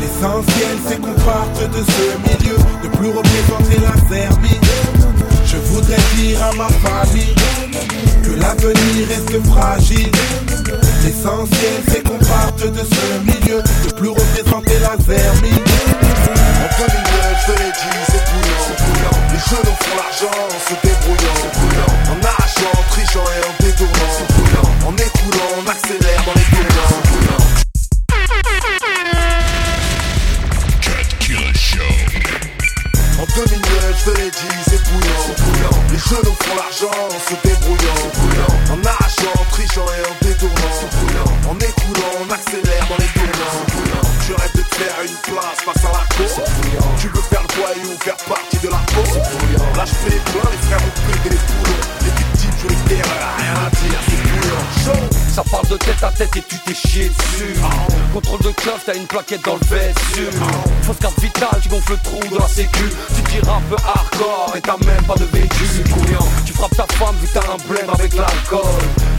L'essentiel 0.00 0.78
c'est 0.86 0.98
qu'on 0.98 1.12
parte 1.12 1.60
de 1.60 1.84
ce 1.84 2.16
milieu, 2.26 2.56
ne 2.82 2.88
plus 2.88 3.10
représenter 3.10 3.78
la 3.82 4.08
vermine. 4.08 4.64
Je 5.44 5.58
voudrais 5.58 6.00
dire 6.16 6.42
à 6.42 6.52
ma 6.54 6.68
famille 6.68 7.34
que 8.22 8.30
l'avenir 8.40 9.08
reste 9.08 9.46
fragile. 9.46 10.10
L'essentiel 11.04 11.82
c'est 11.88 12.02
qu'on 12.02 12.18
parte 12.18 12.62
de 12.62 12.80
ce 12.80 13.04
milieu, 13.24 13.62
ne 13.86 13.90
plus 13.92 14.08
représenter 14.08 14.78
la 14.80 14.96
vermine. 14.96 15.64
En 16.58 16.68
2009, 16.78 17.46
je 17.46 17.52
l'ai 17.52 17.72
dit, 17.72 17.98
c'est 18.10 18.24
bouillant. 18.28 19.16
Les 19.32 19.40
jeunes 19.48 19.74
font 19.80 19.96
l'argent 19.96 20.36
en 20.44 20.58
se 20.58 20.74
débrouillant. 20.86 21.40
En 22.10 22.26
arrachant, 22.26 22.72
en 22.74 22.84
trichant 22.90 23.24
et 23.24 23.42
en 23.46 23.54
détournant. 23.64 24.12
En 24.86 24.94
écoulant, 24.96 25.50
on 25.58 25.70
accélère 25.70 26.22
dans 26.26 26.34
les 26.34 26.46
tournants. 26.50 26.98
En 33.20 33.26
2009, 33.34 34.04
je 34.04 34.10
l'ai 34.10 34.30
dit, 34.30 34.56
c'est 34.68 34.82
bouillant. 34.90 35.28
Les 35.90 35.98
jeunes 35.98 36.34
font 36.40 36.56
l'argent 36.56 36.98
en 37.08 37.18
se 37.18 37.34
débrouillant. 37.42 37.67
Contrôle 58.18 58.40
de 58.40 58.52
t'as 58.84 58.96
une 58.96 59.06
plaquette 59.06 59.44
dans 59.44 59.54
le 59.54 59.64
vessu. 59.68 60.26
Fausse 60.82 60.96
carte 60.98 61.20
vitale, 61.20 61.60
tu 61.62 61.68
gonfles 61.68 61.92
le 61.92 61.98
trou 61.98 62.34
de 62.34 62.36
la 62.36 62.48
sécu. 62.48 62.90
Tu 63.14 63.22
tires 63.30 63.48
un 63.48 63.60
peu 63.70 63.76
hardcore 63.76 64.54
et 64.56 64.60
t'as 64.60 64.76
même 64.84 65.04
pas 65.04 65.14
de 65.14 65.24
vécu. 65.26 65.64
Tu 66.44 66.52
frappes 66.52 66.76
ta 66.76 66.86
femme 66.96 67.14
vu 67.22 67.28
t'as 67.32 67.42
un 67.42 67.72
blême 67.72 67.88
avec 67.88 68.14
l'alcool. 68.14 68.60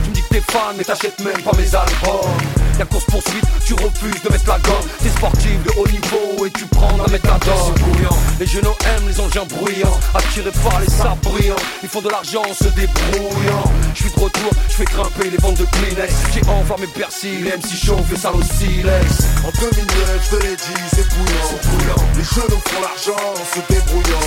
Tu 0.04 0.10
me 0.10 0.14
dis 0.14 0.22
que 0.22 0.34
t'es 0.34 0.42
fan 0.52 0.74
mais 0.76 0.84
t'achètes 0.84 1.18
même 1.20 1.40
pas 1.40 1.52
mes 1.56 1.74
albums. 1.74 2.59
Y'a 2.80 2.86
course 2.86 3.04
poursuite, 3.04 3.44
tu 3.66 3.74
refuses 3.74 4.22
de 4.22 4.32
mettre 4.32 4.48
la 4.48 4.58
gomme. 4.60 4.88
T'es 5.02 5.10
sportif 5.10 5.62
de 5.64 5.70
haut 5.76 5.86
niveau 5.86 6.46
et 6.46 6.50
tu 6.50 6.64
prends 6.64 6.96
la 6.96 7.12
méthadone. 7.12 7.74
Les 8.40 8.46
genoux 8.46 8.72
aiment 8.86 9.06
les 9.06 9.20
engins 9.20 9.44
bruyants, 9.44 10.00
attirés 10.14 10.50
par 10.64 10.80
les 10.80 10.86
brillants. 11.28 11.60
Ils 11.82 11.90
font 11.90 12.00
de 12.00 12.08
l'argent 12.08 12.40
en 12.40 12.54
se 12.54 12.70
débrouillant. 12.72 13.64
Je 13.92 14.00
suis 14.00 14.10
de 14.10 14.18
retour, 14.18 14.50
je 14.66 14.74
fais 14.76 14.84
grimper 14.84 15.28
les 15.28 15.36
ventes 15.36 15.58
de 15.58 15.66
Kleenex. 15.66 16.10
J'ai 16.32 16.40
enflammé 16.48 16.86
persil, 16.86 17.44
les 17.44 17.50
MC 17.50 17.76
chaud, 17.76 18.00
fait 18.08 18.16
ça 18.16 18.32
silex. 18.32 19.28
En 19.44 19.50
2009, 19.60 20.30
je 20.30 20.36
te 20.38 20.42
l'ai 20.42 20.56
dit, 20.56 20.82
c'est 20.88 21.06
bouillant. 21.10 22.00
Les 22.16 22.24
genoux 22.24 22.62
font 22.64 22.80
l'argent 22.80 23.20
en 23.36 23.44
se 23.44 23.60
débrouillant. 23.68 24.24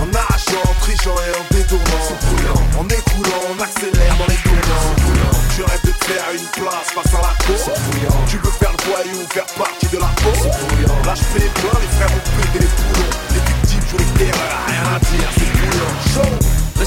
En 0.00 0.08
arrachant, 0.16 0.64
en 0.64 0.80
trichant 0.80 1.16
et 1.20 1.36
en 1.36 1.54
détournant. 1.54 2.80
En 2.80 2.88
écoulant, 2.88 3.42
on 3.52 3.62
accélère 3.62 4.16
dans 4.16 4.26
les 4.26 4.40
tournants. 4.40 5.13
Tu 5.54 5.62
rêves 5.62 5.80
de 5.84 5.92
te 5.92 6.04
faire 6.06 6.24
une 6.32 6.46
place 6.46 6.90
face 6.92 7.14
à 7.14 7.22
la 7.22 7.34
cour. 7.46 7.74
Tu 8.26 8.38
veux 8.38 8.50
faire 8.50 8.72
le 8.72 8.90
voyou, 8.90 9.24
faire 9.30 9.46
partie 9.56 9.86
de 9.86 9.98
la 9.98 10.06
peau. 10.06 10.32
Là, 11.06 11.14
je 11.14 11.22
fais 11.22 11.38
les 11.38 11.44
les 11.44 11.50
frères 11.50 12.08
ont 12.10 12.42
pété 12.42 12.58
les 12.58 12.66
poulons. 12.66 13.10
Les 13.30 13.52
victimes 13.52 13.88
jouent 13.88 13.98
les 13.98 14.24
terreurs, 14.24 14.66
rien 14.66 14.96
à 14.96 14.98
dire. 14.98 15.43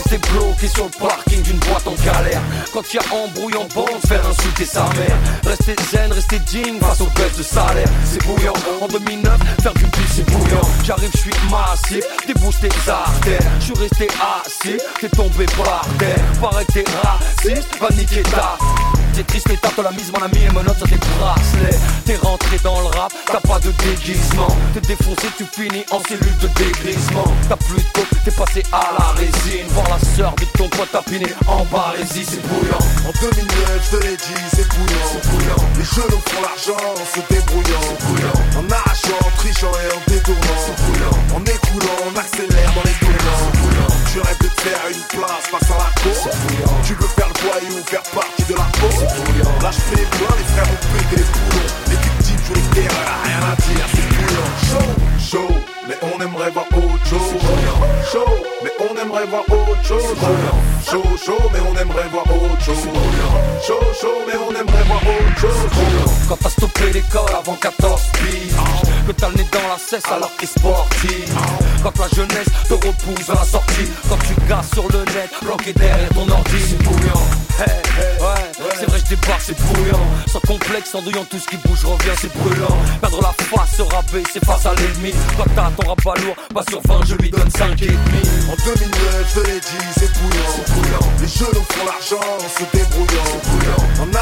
Rester 0.10 0.32
bloqué 0.32 0.68
sur 0.70 0.86
le 0.86 0.92
parking 1.06 1.42
d'une 1.42 1.58
boîte 1.58 1.86
en 1.86 1.96
galère. 1.96 2.42
Quand 2.72 2.94
y 2.94 2.98
a 2.98 3.02
embrouille 3.14 3.58
en 3.58 3.68
bande, 3.76 4.00
faire 4.08 4.26
insulter 4.26 4.64
sa 4.64 4.84
mère. 4.84 5.18
Rester 5.46 5.76
zen, 5.92 6.14
rester 6.14 6.40
digne 6.40 6.80
face 6.80 7.02
aux 7.02 7.08
baisses 7.08 7.38
de 7.38 7.44
salaire. 7.44 7.88
C'est 8.06 8.24
bouillant, 8.24 8.54
en 8.80 8.88
2009, 8.88 9.38
faire 9.62 9.74
du 9.74 9.84
pif 9.84 10.10
c'est 10.16 10.26
bouillant. 10.32 10.62
J'arrive, 10.86 11.10
je 11.14 11.20
suis 11.20 11.34
massif, 11.52 12.06
débouche 12.26 12.56
tes 12.62 12.90
artères. 12.90 13.42
Je 13.60 13.66
suis 13.66 13.74
resté 13.74 14.08
assis, 14.46 14.78
t'es 15.02 15.10
tombé 15.10 15.46
par 15.58 15.86
terre. 16.00 16.24
Paraît 16.40 16.64
que 16.64 16.72
t'es 16.72 16.86
raciste, 17.04 17.78
va 17.82 17.90
niquer 17.90 18.24
ta 18.24 18.58
T'es 19.14 19.24
triste 19.24 19.50
et 19.50 19.58
t'as 19.58 19.82
la 19.82 19.92
mise 19.92 20.12
mon 20.12 20.22
ami 20.24 20.38
et 20.44 20.54
note 20.54 20.78
sur 20.78 20.88
tes 20.88 20.98
bracelets 20.98 21.78
T'es 22.06 22.16
rentré 22.18 22.58
dans 22.64 22.80
le 22.82 22.88
rap, 22.88 23.12
t'as 23.26 23.40
pas 23.40 23.60
de 23.60 23.72
déguisement. 23.72 24.48
T'es 24.74 24.82
défoncé, 24.82 25.28
tu 25.38 25.46
finis 25.46 25.86
en 25.92 26.00
cellule 26.08 26.38
de 26.42 26.48
dégrisement. 26.48 27.26
T'as 27.50 27.58
plus 27.58 27.78
de 27.78 27.90
coke, 27.94 28.24
t'es 28.24 28.32
passé 28.32 28.64
à 28.72 28.92
la 28.98 29.06
résine. 29.14 29.68
Voir 29.70 29.88
la 29.90 30.00
sœur 30.16 30.34
de 30.36 30.46
ton 30.58 30.70
pote 30.70 30.92
tapiné 30.92 31.28
en 31.48 31.66
barésie, 31.66 32.26
c'est 32.26 32.42
bouillant. 32.48 32.80
En 33.08 33.12
2009, 33.20 33.90
je 33.92 33.98
te 33.98 34.04
l'ai 34.04 34.18
dit, 34.18 34.44
c'est 34.54 34.68
bouillant. 34.70 35.56
Les 35.78 35.84
jeunes 35.84 36.22
font 36.26 36.42
l'argent 36.42 36.84
en 36.94 37.06
se 37.06 37.34
débrouillant. 37.34 37.88
En 38.58 38.72
arrachant, 38.72 39.20
en 39.26 39.38
trichant 39.38 39.72
et 39.72 39.96
en 39.96 40.12
détournant. 40.12 40.48
En 41.36 41.42
écoulant, 41.42 41.98
on 42.06 42.18
accélère 42.18 42.74
dans 42.74 42.84
les 42.84 42.96
tournants 43.00 43.47
Tu 44.18 44.22
rêves 44.24 44.40
de 44.40 44.48
te 44.48 44.62
faire 44.62 44.80
une 44.90 45.20
place 45.20 45.46
face 45.52 45.70
à 45.70 45.78
la 45.78 46.02
cour. 46.02 46.32
Tu 46.84 46.94
veux 46.96 47.08
faire 47.08 47.28
le 47.28 47.48
voyou, 47.48 47.84
faire 47.86 48.02
partie 48.02 48.44
de 48.46 48.56
la 48.56 48.66
je 49.72 49.78
fais 49.78 49.96
les 49.96 50.06
pleins, 50.06 50.36
les 50.38 50.44
frères 50.44 50.66
ont 50.66 50.98
pété 50.98 51.18
les 51.18 51.24
poulons 51.24 51.68
Les 51.86 51.96
victimes 51.98 52.46
jouent 52.48 52.54
les 52.74 52.82
rien 52.82 53.42
à 53.46 53.56
dire, 53.62 53.86
c'est 53.94 54.08
bouillant 54.10 54.50
Chaud, 54.58 55.38
chaud, 55.38 55.56
mais 55.88 55.98
on 56.02 56.20
aimerait 56.20 56.50
voir 56.50 56.66
autre 56.66 57.06
chose. 57.06 57.20
Chaud, 58.12 58.44
mais 58.64 58.72
on 58.80 59.00
aimerait 59.00 59.28
voir 59.28 59.44
autre 59.50 59.84
chose. 59.84 60.02
Chaud, 60.90 61.04
chaud, 61.24 61.52
mais 61.54 61.60
on 61.60 61.80
aimerait 61.80 62.10
voir 62.10 62.26
autre 62.26 62.64
chose. 62.64 62.76
Chaud, 63.68 63.80
chaud, 64.02 64.22
mais 64.26 64.34
on 64.36 64.50
aimerait 64.50 64.84
voir 64.86 65.02
autre 65.04 65.40
chose. 65.40 66.18
Quand 66.28 66.38
t'as 66.42 66.50
stoppé 66.50 66.92
l'école 66.92 67.36
avant 67.38 67.54
14 67.54 68.02
piges 68.14 68.97
Que 69.08 69.14
t'as 69.14 69.30
le 69.30 69.36
nez 69.36 69.48
dans 69.54 69.68
la 69.70 69.78
cesse 69.78 70.04
alors 70.12 70.32
t'es 70.38 70.46
sportif. 70.46 71.32
Quand 71.82 71.98
la 71.98 72.10
jeunesse 72.10 72.48
te 72.68 72.74
repousse 72.74 73.30
à 73.30 73.36
la 73.36 73.46
sortie 73.46 73.88
Quand 74.10 74.18
tu 74.18 74.34
gasses 74.50 74.72
sur 74.74 74.84
le 74.92 75.00
net, 75.06 75.32
bloqué 75.42 75.72
derrière 75.72 76.10
ton 76.10 76.30
ordi 76.30 76.60
C'est 76.60 76.84
bouillant. 76.84 77.24
Hey, 77.58 77.68
ouais, 78.20 78.68
c'est 78.78 78.86
vrai 78.90 79.00
je 79.00 79.16
débarque, 79.16 79.42
c'est 79.42 79.58
bruyant 79.58 80.06
Sans 80.28 80.42
complexe, 80.42 80.94
en 80.94 81.02
douillant 81.02 81.26
tout 81.30 81.40
ce 81.40 81.48
qui 81.48 81.56
bouge 81.66 81.86
revient, 81.86 82.12
c'est 82.20 82.34
brûlant. 82.34 82.78
Perdre 83.00 83.22
la 83.22 83.32
face, 83.32 83.78
se 83.78 83.84
c'est 84.34 84.46
face 84.46 84.66
à 84.66 84.76
l'ennemi. 84.76 85.14
Quand 85.38 85.46
t'as 85.56 85.72
ton 85.72 85.88
rap 85.88 86.04
lourd, 86.20 86.36
pas 86.54 86.64
sur 86.70 86.82
20, 86.82 87.06
je 87.06 87.16
lui 87.16 87.30
donne 87.30 87.50
5 87.50 87.82
et 87.82 87.88
demi. 87.88 88.22
En 88.52 88.56
2009, 88.66 89.34
je 89.36 89.40
l'ai 89.42 89.60
dit, 89.60 89.88
c'est 89.98 90.12
bouillant. 90.20 91.08
Les 91.22 91.28
jeunes 91.28 91.64
font 91.70 91.86
l'argent 91.86 92.28
en 92.38 92.50
se 92.50 92.78
débrouillant 92.78 94.02
En 94.02 94.17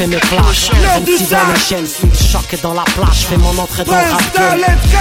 fais 0.00 0.06
mes 0.06 0.18
flashs, 0.18 0.70
MC 0.70 1.30
dans 1.30 1.52
les 1.52 1.60
chaînes, 1.60 1.86
switch 1.86 2.32
choc 2.32 2.60
dans 2.62 2.72
la 2.72 2.84
plage, 2.84 3.26
fais 3.28 3.36
mon 3.36 3.56
entrée 3.58 3.84
dans 3.84 3.92
le 3.92 4.12
rap 4.12 4.22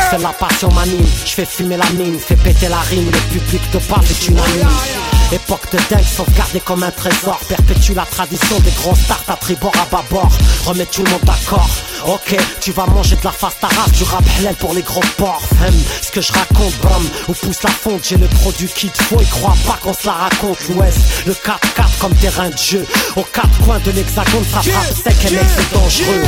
C'est 0.09 0.21
la 0.21 0.29
passion 0.29 0.69
m'anime, 0.71 1.05
je 1.25 1.31
fais 1.31 1.45
fumer 1.45 1.77
la 1.77 1.89
mine, 1.91 2.19
fais 2.19 2.35
péter 2.35 2.67
la 2.67 2.79
rime, 2.79 3.05
le 3.05 3.39
public 3.39 3.61
de 3.71 3.79
base 3.89 4.11
est 4.11 4.27
unanime. 4.27 5.08
Époque 5.31 5.71
de 5.71 5.77
dingue, 5.89 6.03
sauvegardée 6.03 6.59
comme 6.59 6.81
un 6.81 6.89
trésor. 6.91 7.39
Perpétue 7.47 7.93
la 7.95 8.05
tradition 8.05 8.59
des 8.61 8.71
gros 8.71 8.95
stars 8.95 9.23
à 9.27 9.35
tribord 9.35 9.73
à 9.79 9.85
bâbord 9.95 10.31
Remets 10.65 10.87
tout 10.87 11.03
le 11.03 11.11
monde 11.11 11.21
d'accord. 11.23 11.69
Ok, 12.07 12.35
tu 12.61 12.71
vas 12.71 12.87
manger 12.87 13.15
de 13.15 13.21
la 13.23 13.31
fast 13.31 13.57
arabe 13.63 13.91
Du 13.91 14.03
rap 14.03 14.23
halal 14.39 14.55
pour 14.55 14.73
les 14.73 14.81
gros 14.81 15.03
porcs. 15.17 15.43
Hum, 15.61 15.73
Ce 16.01 16.11
que 16.11 16.21
je 16.21 16.31
raconte, 16.33 16.73
bam, 16.81 17.03
où 17.27 17.33
pousse 17.33 17.61
la 17.63 17.69
fonte. 17.69 18.01
J'ai 18.07 18.17
le 18.17 18.27
produit 18.27 18.67
qu'il 18.67 18.89
te 18.89 19.03
faut, 19.03 19.19
et 19.19 19.25
crois 19.25 19.55
pas 19.67 19.77
qu'on 19.83 19.93
se 19.93 20.07
la 20.07 20.13
raconte. 20.13 20.57
L'ouest, 20.69 20.97
le 21.27 21.33
4-4 21.33 21.99
comme 21.99 22.15
terrain 22.15 22.49
de 22.49 22.57
jeu. 22.57 22.85
Aux 23.15 23.23
quatre 23.23 23.59
coins 23.63 23.79
de 23.79 23.91
l'hexagone, 23.91 24.45
ça 24.51 24.61
frappe 24.63 24.93
sec 25.03 25.31
et 25.31 25.35
mec 25.35 25.45
c'est 25.55 25.73
dangereux 25.73 26.23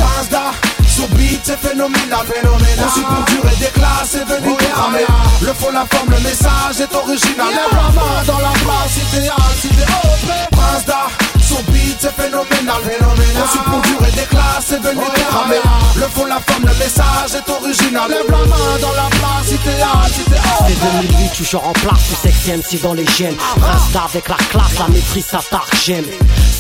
Sur 0.91 1.07
beat 1.10 1.39
c'est 1.43 1.57
phénoménal, 1.57 2.25
phénoménal. 2.27 2.86
Aussi 2.86 3.01
pour 3.01 3.24
durer 3.24 3.55
des 3.60 3.71
classes, 3.79 4.10
c'est 4.12 4.25
venu 4.25 4.55
cramer 4.57 5.05
Le 5.41 5.53
fond, 5.53 5.71
la 5.71 5.86
forme, 5.86 6.10
le 6.12 6.19
message 6.19 6.81
est 6.81 6.93
original. 6.93 7.48
Main 7.95 8.24
dans 8.27 8.39
la 8.39 8.51
place 8.51 8.98
idéal, 9.13 9.36
idéal, 9.63 10.48
Prince 10.51 10.86
d'art, 10.86 11.12
son 11.51 11.72
beat 11.72 11.98
c'est 12.00 12.15
phénoménal, 12.15 12.81
phénoménal. 12.84 13.43
Conçu 13.43 13.58
pour 13.65 13.81
durer 13.81 14.12
des 14.12 14.27
classes, 14.27 14.65
c'est 14.65 14.81
venu 14.81 15.01
oh. 15.01 15.51
Le 15.96 16.08
fond, 16.08 16.25
la 16.25 16.39
forme, 16.39 16.65
le 16.65 16.74
message 16.79 17.36
est 17.36 17.50
original. 17.50 18.10
Lève 18.10 18.29
la 18.29 18.38
main 18.38 18.79
dans 18.81 18.91
la 18.93 19.10
place, 19.10 19.51
idéal, 19.51 20.10
idéal. 20.25 20.41
C'est 20.67 21.17
2008, 21.20 21.34
toujours 21.38 21.67
en 21.67 21.74
place, 21.74 22.00
tu 22.08 22.15
sexy 22.15 22.51
MC 22.51 22.81
dans 22.81 22.93
les 22.93 23.05
gènes. 23.05 23.36
Prince 23.36 23.91
d'art 23.93 24.10
avec 24.12 24.27
la 24.29 24.36
classe, 24.36 24.79
la 24.79 24.88
maîtrise, 24.88 25.25
ça 25.25 25.41
j'aime. 25.86 26.05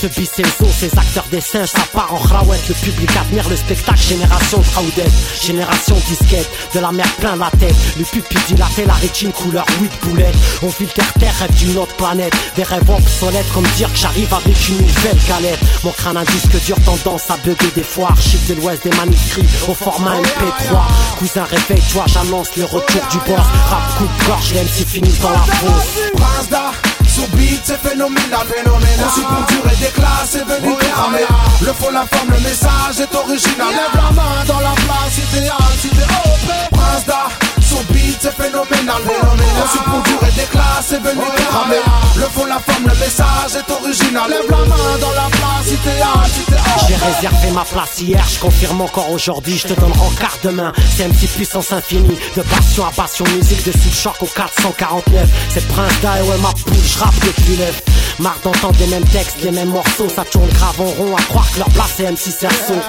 Ce 0.01 0.07
beat 0.07 0.31
c'est 0.35 0.43
le 0.43 0.51
ces 0.79 0.97
acteurs 0.97 1.25
des 1.31 1.41
singes, 1.41 1.69
ça 1.69 1.83
part 1.93 2.13
en 2.13 2.17
rawette. 2.17 2.67
Le 2.67 2.73
public 2.73 3.09
admire 3.15 3.47
le 3.49 3.55
spectacle, 3.55 3.99
génération 3.99 4.61
Crowded, 4.73 5.11
génération 5.41 5.95
disquette. 6.07 6.49
De 6.73 6.79
la 6.79 6.91
mer 6.91 7.07
plein 7.19 7.35
la 7.35 7.51
tête, 7.51 7.75
le 7.97 8.03
pupille 8.03 8.41
dilaté, 8.47 8.85
la 8.85 8.93
rétine 8.93 9.31
couleur 9.31 9.65
8 9.79 9.91
boulettes. 10.03 10.35
On 10.63 10.69
filtre 10.69 11.01
terre, 11.19 11.33
rêve 11.39 11.53
d'une 11.55 11.77
autre 11.77 11.95
planète. 11.95 12.33
Des 12.55 12.63
rêves 12.63 12.89
obsolètes 12.89 13.51
comme 13.53 13.67
dire 13.77 13.91
que 13.91 13.97
j'arrive 13.97 14.33
avec 14.33 14.69
une 14.69 14.80
nouvelle 14.81 15.17
galette 15.27 15.59
Mon 15.83 15.91
crâne 15.91 16.17
un 16.17 16.23
disque 16.23 16.63
dur 16.65 16.77
tendance 16.85 17.29
à 17.29 17.37
bugger 17.37 17.71
des 17.75 17.83
fois. 17.83 18.09
Archive 18.09 18.47
de 18.47 18.61
l'ouest 18.61 18.83
des 18.83 18.95
manuscrits 18.95 19.45
au 19.67 19.73
format 19.73 20.15
MP3 20.15 21.19
Cousin 21.19 21.43
réveille-toi 21.43 22.03
j'annonce 22.07 22.55
le 22.57 22.65
retour 22.65 23.01
du 23.11 23.17
boss. 23.19 23.45
Rap 23.69 23.97
coup 23.97 24.05
de 24.05 24.27
gorge 24.27 24.53
les 24.53 24.61
MC 24.61 24.87
finissent 24.87 25.19
dans 25.19 25.31
la 25.31 25.39
fosse. 25.39 26.11
Sur 27.07 27.27
beat 27.35 27.61
c'est 27.65 27.77
phénoménal, 27.77 28.47
phénoménal. 28.47 29.07
Aussi 29.07 29.21
pour 29.21 29.45
durer 29.47 29.75
des 29.75 29.91
classes 29.91 30.29
c'est 30.31 30.45
venu 30.45 30.75
cramer 30.77 31.25
Le 31.61 31.73
fond, 31.73 31.91
la 31.91 32.05
forme, 32.05 32.31
le 32.31 32.39
message 32.39 32.99
est 33.01 33.15
original. 33.15 33.67
Lève 33.69 33.95
la 33.95 34.11
main 34.11 34.45
dans 34.47 34.59
la 34.59 34.71
place 34.71 35.17
idéale, 35.29 35.57
idéal, 35.83 36.21
OP 36.25 36.71
Prince 36.71 37.40
son 37.71 37.83
beat 37.93 38.17
c'est 38.19 38.35
phénoménal, 38.35 39.01
phénoménal. 39.07 39.61
Conçu 39.61 39.77
pour 39.85 40.01
durer 40.03 40.31
des 40.35 40.47
classes, 40.51 40.85
c'est 40.89 41.01
venu 41.01 41.21
cramer 41.49 41.81
Le 42.17 42.23
fond, 42.23 42.45
la 42.45 42.59
forme, 42.59 42.87
le 42.87 42.95
message 42.99 43.55
est 43.55 43.71
original. 43.71 44.29
Lève 44.29 44.49
la 44.49 44.57
main 44.57 44.97
dans 44.99 45.11
la 45.11 45.27
place, 45.29 45.67
idéal, 45.67 46.29
J'ai 46.87 46.95
réservé 46.95 47.51
ma 47.51 47.63
place 47.63 48.01
hier, 48.01 48.23
je 48.29 48.39
confirme 48.39 48.81
encore 48.81 49.09
aujourd'hui 49.11 49.57
Je 49.57 49.67
te 49.67 49.79
donne 49.79 49.93
en 49.93 50.09
quart 50.19 50.37
de 50.43 50.49
main, 50.49 50.71
c'est 50.95 51.05
une 51.05 51.13
petite 51.13 51.31
puissance 51.31 51.71
infinie 51.71 52.17
De 52.35 52.41
passion 52.41 52.85
à 52.85 52.91
passion, 52.91 53.25
musique 53.35 53.65
de 53.65 53.71
sous-choc 53.71 54.15
au 54.21 54.25
449 54.25 55.29
C'est 55.49 55.67
Prince 55.69 55.99
Day, 56.01 56.21
ouais 56.29 56.37
ma 56.41 56.49
poule, 56.49 56.83
je 56.83 56.99
rappe 56.99 57.19
depuis 57.25 57.57
neuf 57.57 57.81
Marre 58.19 58.37
d'entendre 58.43 58.75
les 58.79 58.87
mêmes 58.87 59.05
textes, 59.05 59.41
les 59.43 59.51
mêmes 59.51 59.69
morceaux 59.69 60.07
Ça 60.15 60.23
tourne 60.25 60.49
grave 60.49 60.81
en 60.81 60.85
rond, 60.85 61.15
à 61.15 61.21
croire 61.23 61.49
que 61.53 61.59
leur 61.59 61.69
place 61.69 61.91
c'est 61.97 62.11
MC 62.11 62.31
Cerceau. 62.31 62.79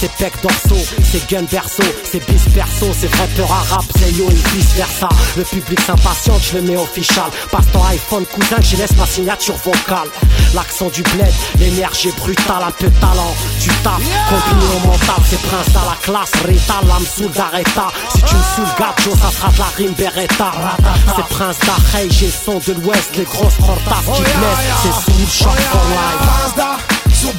C'est 0.00 0.10
Peck 0.12 0.32
Dorso, 0.42 0.76
c'est 1.10 1.28
Gun 1.28 1.44
Berso 1.50 1.82
C'est 2.10 2.24
Bis 2.30 2.42
Perso, 2.54 2.86
c'est 2.98 3.08
vrai 3.08 3.28
peur 3.36 3.50
arabe, 3.50 3.84
c'est 3.98 4.12
Yo 4.12 4.28
et 4.30 4.56
vice 4.56 4.74
versa. 4.76 5.08
Le 5.36 5.42
public 5.42 5.80
s'impatiente, 5.80 6.40
je 6.42 6.58
le 6.58 6.62
mets 6.62 6.76
official 6.76 7.30
Passe 7.50 7.66
ton 7.72 7.84
iPhone 7.86 8.24
cousin, 8.26 8.60
je 8.60 8.76
laisse 8.76 8.96
ma 8.96 9.06
signature 9.06 9.56
vocale. 9.56 10.08
L'accent 10.54 10.88
du 10.88 11.02
bled, 11.02 11.32
l'énergie 11.58 12.12
brutale, 12.16 12.62
un 12.66 12.70
peu 12.70 12.88
de 12.88 13.00
talent. 13.00 13.34
Du 13.60 13.68
taf, 13.82 14.00
combiné 14.28 14.66
au 14.76 14.86
mental, 14.86 15.22
c'est 15.28 15.40
Prince 15.42 15.68
à 15.74 15.90
la 15.90 15.96
classe 16.02 16.32
Rita, 16.44 16.74
l'âme 16.86 17.04
sous 17.04 17.28
d'Areta 17.28 17.88
Si 18.14 18.22
tu 18.22 18.34
me 18.34 18.42
saoules 18.56 18.74
gacho, 18.78 19.16
ça 19.16 19.30
sera 19.30 19.52
de 19.52 19.58
la 19.58 19.66
rime 19.76 19.92
Beretta. 19.92 20.52
C'est 21.16 21.26
Prince 21.26 21.58
d'Arrey, 21.60 22.08
j'ai 22.10 22.30
son 22.30 22.58
de 22.58 22.72
l'ouest 22.80 23.16
Les 23.16 23.24
grosses 23.24 23.54
portas 23.54 24.02
qui 24.14 24.22
blessent, 24.22 24.67
c'est 24.82 25.12
sous 25.12 25.18
le 25.18 25.26
choc 25.26 25.58
for 25.70 25.84
life. 25.88 26.28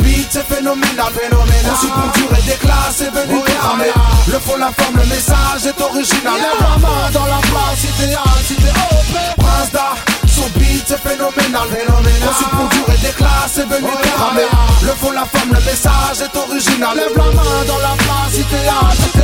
Beat 0.01 0.27
c'est 0.29 0.45
phénoménal, 0.45 1.11
phénoménal 1.13 1.73
Aussi 1.73 1.87
pour 1.87 2.11
durer 2.13 2.41
des 2.43 2.57
classes 2.57 2.97
c'est 2.97 3.11
venu 3.11 3.41
cramer 3.59 3.91
Le 4.27 4.39
fond, 4.39 4.57
la 4.57 4.71
forme, 4.71 4.97
le 4.97 5.05
message 5.05 5.65
est 5.65 5.81
original. 5.81 6.33
Lève 6.35 6.61
la 6.61 6.77
main 6.77 7.09
dans 7.11 7.25
la 7.25 7.39
place 7.49 7.83
idéale, 7.83 8.21
cité 8.45 8.69
OP 8.69 9.37
Prince 9.37 9.71
d'art 9.71 9.97
son 10.27 10.47
beat 10.59 10.85
c'est 10.87 11.01
phénoménal, 11.01 11.67
phénoménal 11.73 12.29
Conçu 12.29 12.43
pour 12.51 12.69
durer 12.69 12.97
des 13.01 13.13
classes, 13.17 13.51
c'est 13.55 13.67
venu 13.67 13.89
cramer 14.15 14.47
Le 14.83 14.89
fond, 14.89 15.11
la 15.11 15.25
forme, 15.25 15.53
le 15.53 15.65
message 15.65 16.21
est 16.21 16.37
original. 16.37 16.95
Lève 16.95 17.17
la 17.17 17.23
main 17.23 17.65
dans 17.67 17.79
la 17.79 17.95
place, 17.97 18.37
idéal, 18.37 19.18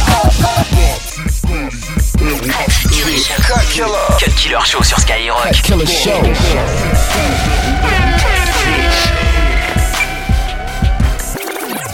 Cut 3.33 4.35
Killer. 4.35 4.63
Show 4.65 4.83
sur 4.83 4.99
Skyrock 4.99 5.49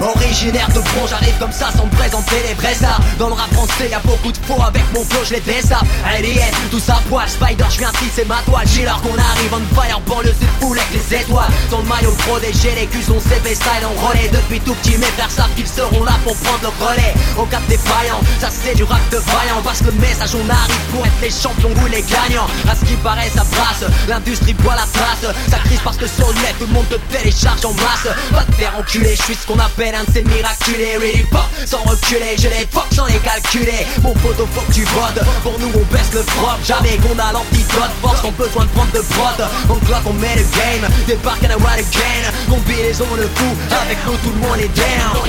Originaire 0.01 0.67
de 0.69 0.79
bron, 0.79 1.05
j'arrive 1.07 1.37
comme 1.37 1.51
ça 1.51 1.69
sans 1.77 1.85
me 1.85 1.91
présenter 1.91 2.35
les 2.47 2.55
vrais 2.55 2.73
stars. 2.73 2.99
Dans 3.19 3.27
le 3.27 3.33
rap 3.33 3.53
français 3.53 3.89
y'a 3.89 3.99
beaucoup 3.99 4.31
de 4.31 4.37
faux 4.47 4.61
avec 4.61 4.81
mon 4.95 5.03
flow 5.05 5.21
je 5.23 5.35
les 5.35 5.41
désarme 5.41 5.87
Alien, 6.05 6.49
tout 6.71 6.79
ça 6.79 6.99
poil, 7.07 7.29
Spider, 7.29 7.65
je 7.69 7.77
viens 7.77 7.91
c'est 8.15 8.27
ma 8.27 8.41
toile. 8.47 8.65
J'ai 8.65 8.83
l'heure 8.83 8.99
qu'on 9.01 9.13
arrive 9.13 9.53
on 9.53 9.75
fire, 9.75 9.99
banlieue 10.07 10.33
c'est 10.39 10.65
full 10.65 10.77
avec 10.77 10.91
les 10.91 11.17
étoiles. 11.17 11.51
Dans 11.69 11.77
le 11.79 11.83
maillot 11.83 12.11
protégé, 12.25 12.71
les 12.75 12.87
culs 12.87 13.03
sont 13.03 13.19
CP 13.19 13.53
style 13.53 13.85
en 13.85 14.07
relais. 14.07 14.29
Depuis 14.33 14.59
tout 14.61 14.73
petit 14.75 14.97
mes 14.97 15.05
frères 15.17 15.29
savent 15.29 15.53
qu'ils 15.55 15.67
seront 15.67 16.03
là 16.03 16.13
pour 16.23 16.35
prendre 16.37 16.63
le 16.63 16.85
relais. 16.85 17.13
Au 17.37 17.45
cap 17.45 17.61
des 17.67 17.77
vaillants, 17.77 18.21
ça 18.39 18.49
c'est 18.49 18.73
du 18.73 18.83
rap 18.83 19.01
de 19.11 19.17
vaillant. 19.17 19.61
Parce 19.63 19.79
que 19.79 19.91
le 19.93 19.99
message 20.01 20.33
on 20.33 20.49
arrive 20.49 20.85
pour 20.91 21.05
être 21.05 21.21
les 21.21 21.29
champions 21.29 21.69
ou 21.69 21.87
les 21.87 22.01
gagnants. 22.01 22.49
À 22.67 22.73
ce 22.75 22.85
qui 22.85 22.95
paraît 23.03 23.29
ça 23.29 23.43
brasse, 23.51 23.85
l'industrie 24.09 24.55
boit 24.55 24.75
la 24.75 24.87
trace. 24.97 25.29
Ça 25.49 25.57
crise 25.59 25.81
parce 25.83 25.97
que 25.97 26.07
sur 26.07 26.27
le 26.27 26.33
net 26.41 26.55
tout 26.57 26.65
le 26.65 26.73
monde 26.73 26.89
te 26.89 26.97
télécharge 27.15 27.63
en 27.65 27.73
masse. 27.73 28.07
Va 28.31 28.43
te 28.43 28.55
faire 28.55 28.73
enculer, 28.79 29.15
je 29.15 29.23
suis 29.23 29.35
ce 29.35 29.45
qu'on 29.45 29.59
appelle 29.59 29.90
un 29.95 30.03
de 30.03 30.11
ces 30.11 30.23
miraculés 30.23 30.97
Really 30.99 31.25
pop 31.31 31.41
sans 31.65 31.83
reculer 31.83 32.35
Je 32.37 32.47
les 32.47 32.67
fuck 32.71 32.87
sans 32.91 33.05
les 33.05 33.19
calculer 33.19 33.85
Mon 34.01 34.13
poteau 34.13 34.47
faut 34.53 34.61
que 34.61 34.73
tu 34.73 34.83
votes 34.83 35.21
Pour 35.43 35.59
nous 35.59 35.71
on 35.75 35.85
baisse 35.93 36.11
le 36.13 36.23
froc 36.23 36.59
Jamais 36.65 36.97
qu'on 36.97 37.17
a 37.19 37.31
l'antidote 37.33 37.91
Force 38.01 38.21
qu'on 38.21 38.31
besoin 38.31 38.65
de 38.65 38.69
prendre 38.69 38.91
de 38.91 38.99
prod 38.99 39.47
On 39.69 39.75
clock 39.85 40.03
on 40.05 40.13
met 40.13 40.35
le 40.35 40.43
game 40.55 40.89
Débarque 41.07 41.43
à 41.43 41.49
la 41.49 41.57
what 41.57 41.73
again 41.73 42.31
Combinaison 42.49 43.05
le 43.17 43.27
fou 43.35 43.49
Avec 43.83 43.97
nous 44.05 44.17
tout 44.17 44.31
le 44.31 44.47
monde 44.47 44.59
est 44.59 44.73
down 44.75 45.21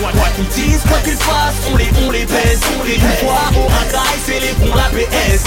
Quoi 0.00 0.28
qu'ils 0.36 0.64
disent, 0.64 0.82
quoi 0.88 0.98
qu'ils 0.98 1.16
fassent 1.16 1.54
On 1.72 1.76
les, 1.76 1.90
on 2.06 2.10
les 2.10 2.24
baisse 2.24 2.60
On 2.80 2.84
les 2.84 2.96
voit 2.96 3.50
au 3.56 3.66
racaille 3.68 4.20
C'est 4.24 4.40
les 4.40 4.52
bons 4.58 4.76
APS 4.76 5.42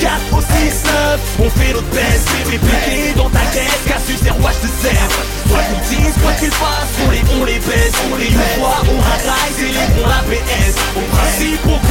4 0.00 0.12
au 0.32 0.40
6-9 0.40 0.44
On 1.40 1.50
fait 1.50 1.72
notre 1.72 1.86
C'est 1.92 2.58
piqué 2.58 3.12
dans 3.16 3.30
ta 3.30 3.40
caisse 3.52 3.82
Casus 3.86 4.26
et 4.26 4.30
rouage 4.30 4.60
de 4.62 4.68
serre 4.82 5.08
Quoi 5.48 5.60
qu'ils 5.60 5.98
disent, 5.98 6.14
quoi 6.22 6.32
qu'ils 6.32 6.52
fassent 6.52 6.94
On 7.06 7.10
les, 7.10 7.22
on 7.37 7.37
les 7.44 7.58
baisse, 7.58 7.92
on 8.10 8.16
les 8.16 8.30
voit, 8.58 8.82
on 8.90 9.00
racaille, 9.00 9.52
c'est 9.56 9.66
les 9.66 9.88
bons 9.94 10.08
APS 10.08 10.74
Au 10.96 11.00
principe, 11.14 11.66
au 11.66 11.87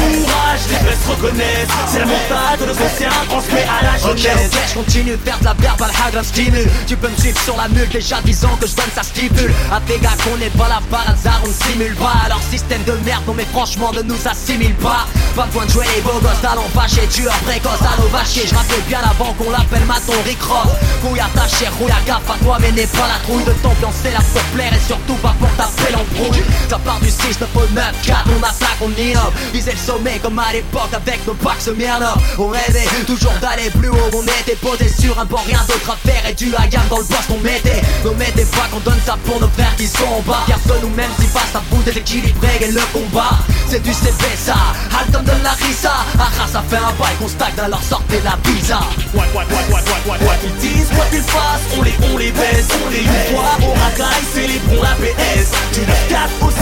fesses 0.98 1.08
reconnaissent. 1.08 1.68
C'est 1.88 2.00
la 2.00 2.06
montagne 2.06 2.60
de 2.60 2.66
nos 2.66 2.72
anciens 2.72 3.10
transmet 3.30 3.66
à 3.66 3.84
la 3.84 3.98
jeunesse. 3.98 4.50
Ok, 4.52 4.60
je 4.68 4.74
continue 4.74 5.12
de 5.12 5.18
faire 5.18 5.40
de 5.40 5.46
la 5.46 5.54
verbe 5.54 5.82
à 5.82 6.16
la 6.16 6.24
stimule. 6.24 6.70
Tu 6.88 6.96
peux 6.96 7.10
me 7.10 7.16
suivre 7.18 7.40
sur 7.42 7.58
la 7.58 7.68
mule, 7.70 7.90
déjà 7.90 8.22
10 8.22 8.46
ans 8.46 8.58
que 8.60 8.68
je 8.68 8.76
donne 8.76 8.92
ça 8.96 9.04
stipule 9.04 9.54
A 9.72 9.80
gars 10.02 10.10
qu'on 10.24 10.38
n'est 10.38 10.50
pas 10.50 10.68
là 10.68 10.80
par 10.90 11.10
hasard, 11.10 11.42
on 11.46 11.66
simule 11.66 11.96
pas. 11.96 12.14
Alors 12.26 12.42
système 12.50 12.84
de 12.84 12.94
merde, 13.06 13.24
non 13.28 13.34
mais 13.36 13.46
franchement 13.52 13.92
ne 13.94 14.02
nous 14.02 14.20
assimile 14.26 14.74
pas. 14.76 15.06
Pas 15.36 15.46
besoin 15.46 15.66
de 15.66 15.72
jouer 15.72 15.86
les 15.96 16.02
beaux 16.02 16.20
gosses, 16.20 16.42
talons 16.42 16.70
fâchés, 16.74 17.08
tueurs 17.08 17.34
précoces, 17.46 17.82
allô 17.82 18.08
vachier 18.10 18.44
Je 18.48 18.56
rappelle 18.56 18.82
bien 18.88 19.00
avant 19.00 19.34
qu'on 19.34 19.52
l'appelle 19.52 19.86
maton 19.86 20.14
Rick 20.26 20.42
Ross. 20.42 20.74
Fouille 21.02 21.20
à 21.20 21.30
ta 21.36 21.48
chair, 21.48 21.72
rouille 21.80 21.92
à 21.92 22.02
gaffe 22.06 22.30
à 22.30 22.44
toi 22.44 22.58
mais 22.60 22.72
n'est 22.72 22.88
pas 22.88 23.08
la 23.08 23.20
trouille 23.24 23.44
de 23.44 23.52
t'ambiancer 23.62 24.12
là 24.12 24.20
pour 24.34 24.42
plaire 24.56 24.74
et 24.74 24.88
surtout 24.88 25.16
pas 25.16 25.36
pour 25.40 25.50
taper 25.56 25.94
l'embrouille. 25.94 26.44
Ça 26.70 26.80
part 26.80 27.00
du 27.00 27.10
6, 27.10 27.40
9 27.40 27.50
9, 27.74 27.84
4, 28.04 28.24
on 28.28 28.44
attaque, 28.44 28.78
on 28.82 28.92
innove 29.02 29.34
Viser 29.54 29.72
le 29.72 29.78
sommet 29.78 30.20
comme 30.20 30.40
à 30.40 30.52
l'époque 30.54 30.87
avec 30.94 31.26
nos 31.26 31.34
packs 31.34 31.62
Smirnoff 31.62 32.18
On 32.38 32.48
rêvait 32.48 32.88
toujours 33.06 33.34
d'aller 33.42 33.70
plus 33.72 33.90
haut, 33.90 34.10
on 34.14 34.24
était 34.24 34.56
posé 34.56 34.90
sur 34.90 35.20
un 35.20 35.26
banc, 35.26 35.42
rien 35.46 35.60
d'autre 35.68 35.92
à 35.92 35.98
faire. 36.08 36.30
Et 36.30 36.34
du 36.34 36.50
la 36.50 36.68
gamme 36.68 36.88
dans 36.90 36.98
le 37.00 37.04
boss 37.04 37.26
qu'on 37.28 37.40
mettait. 37.40 37.82
Nos 38.04 38.14
mettez 38.16 38.46
pas 38.46 38.68
qu'on 38.72 38.80
donne 38.80 39.00
ça 39.06 39.18
pour 39.26 39.40
nos 39.40 39.50
frères 39.50 39.76
qui 39.76 39.88
sont 39.88 40.06
en 40.06 40.22
bas. 40.22 40.44
Fiers 40.46 40.56
de 40.68 40.86
nous-mêmes 40.86 41.12
si 41.20 41.28
face 41.28 41.56
à 41.56 41.62
vous 41.70 41.82
déséquilibré 41.84 42.50
et 42.62 42.72
le 42.72 42.82
combat. 42.94 43.40
C'est 43.70 43.82
du 43.82 43.94
CP 43.94 44.24
ça, 44.38 44.56
Alton 45.00 45.24
de 45.24 45.44
la 45.44 45.52
risa. 45.52 45.92
Arras 46.20 46.48
ça 46.52 46.64
fait 46.70 46.78
un 46.78 46.94
bail 47.00 47.16
qu'on 47.20 47.28
stagne 47.28 47.54
alors 47.58 47.84
sortez 47.84 48.22
la 48.24 48.38
pizza. 48.44 48.80
What, 49.14 49.26
what, 49.34 49.46
what, 49.50 49.66
what, 49.72 49.84
what, 49.90 50.02
what, 50.08 50.26
what 50.26 50.38
ils 50.44 50.56
disent, 50.58 50.90
quoi 50.96 51.06
qu'ils 51.12 51.22
fassent, 51.22 51.68
on 51.78 51.82
les, 51.82 51.94
on 52.14 52.18
les 52.18 52.32
baisse 52.32 52.68
On 52.86 52.90
les 52.90 53.04
fois, 53.04 53.58
on 53.62 53.74
racaille, 53.74 54.24
célébrons 54.34 54.84
la 54.84 54.96
PS 54.96 55.52
Du 55.74 55.82
9-4 55.82 56.28
au 56.42 56.50
6-9, 56.50 56.56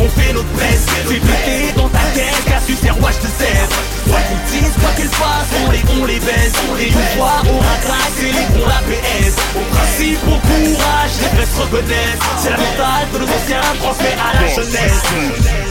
on 0.00 0.08
fait 0.08 0.32
notre 0.32 0.48
presse. 0.48 0.86
C'est 1.08 1.20
pété 1.20 1.72
dans 1.76 1.88
ta 1.88 1.98
Cassius 2.46 2.82
et 2.84 2.90
Watch 3.00 3.20
de 3.20 3.27
Zef 3.38 3.68
Quoi 4.08 4.20
qu'ils 4.28 4.60
disent, 4.60 4.76
quoi 4.80 4.90
qu'ils 4.96 5.08
fassent, 5.08 5.54
on 5.66 5.70
les, 5.70 5.82
on 6.00 6.04
les 6.06 6.20
baisse 6.20 6.52
On 6.70 6.74
les 6.74 6.86
une 6.86 7.08
fois, 7.16 7.42
on 7.44 7.58
racaille, 7.58 8.12
célébrons 8.16 8.68
la 8.68 8.80
PS 8.88 9.34
Au 9.56 9.64
principe, 9.74 10.20
au 10.26 10.38
courage, 10.48 11.12
les 11.20 11.28
presses 11.36 11.58
reconnaissent. 11.58 12.24
C'est 12.38 12.50
la 12.50 12.56
mentale 12.56 13.06
de 13.12 13.18
nos 13.18 13.24
anciens 13.24 13.60
transmet 13.80 14.16
à 14.16 14.40
la 14.40 14.48
jeunesse 14.48 15.67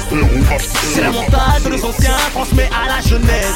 C'est 0.93 1.01
la 1.01 1.11
mentale 1.11 1.63
de 1.63 1.69
nos 1.69 1.85
anciens 1.85 2.11
transmet 2.33 2.69
à 2.71 2.87
la 2.87 3.01
jeunesse. 3.01 3.55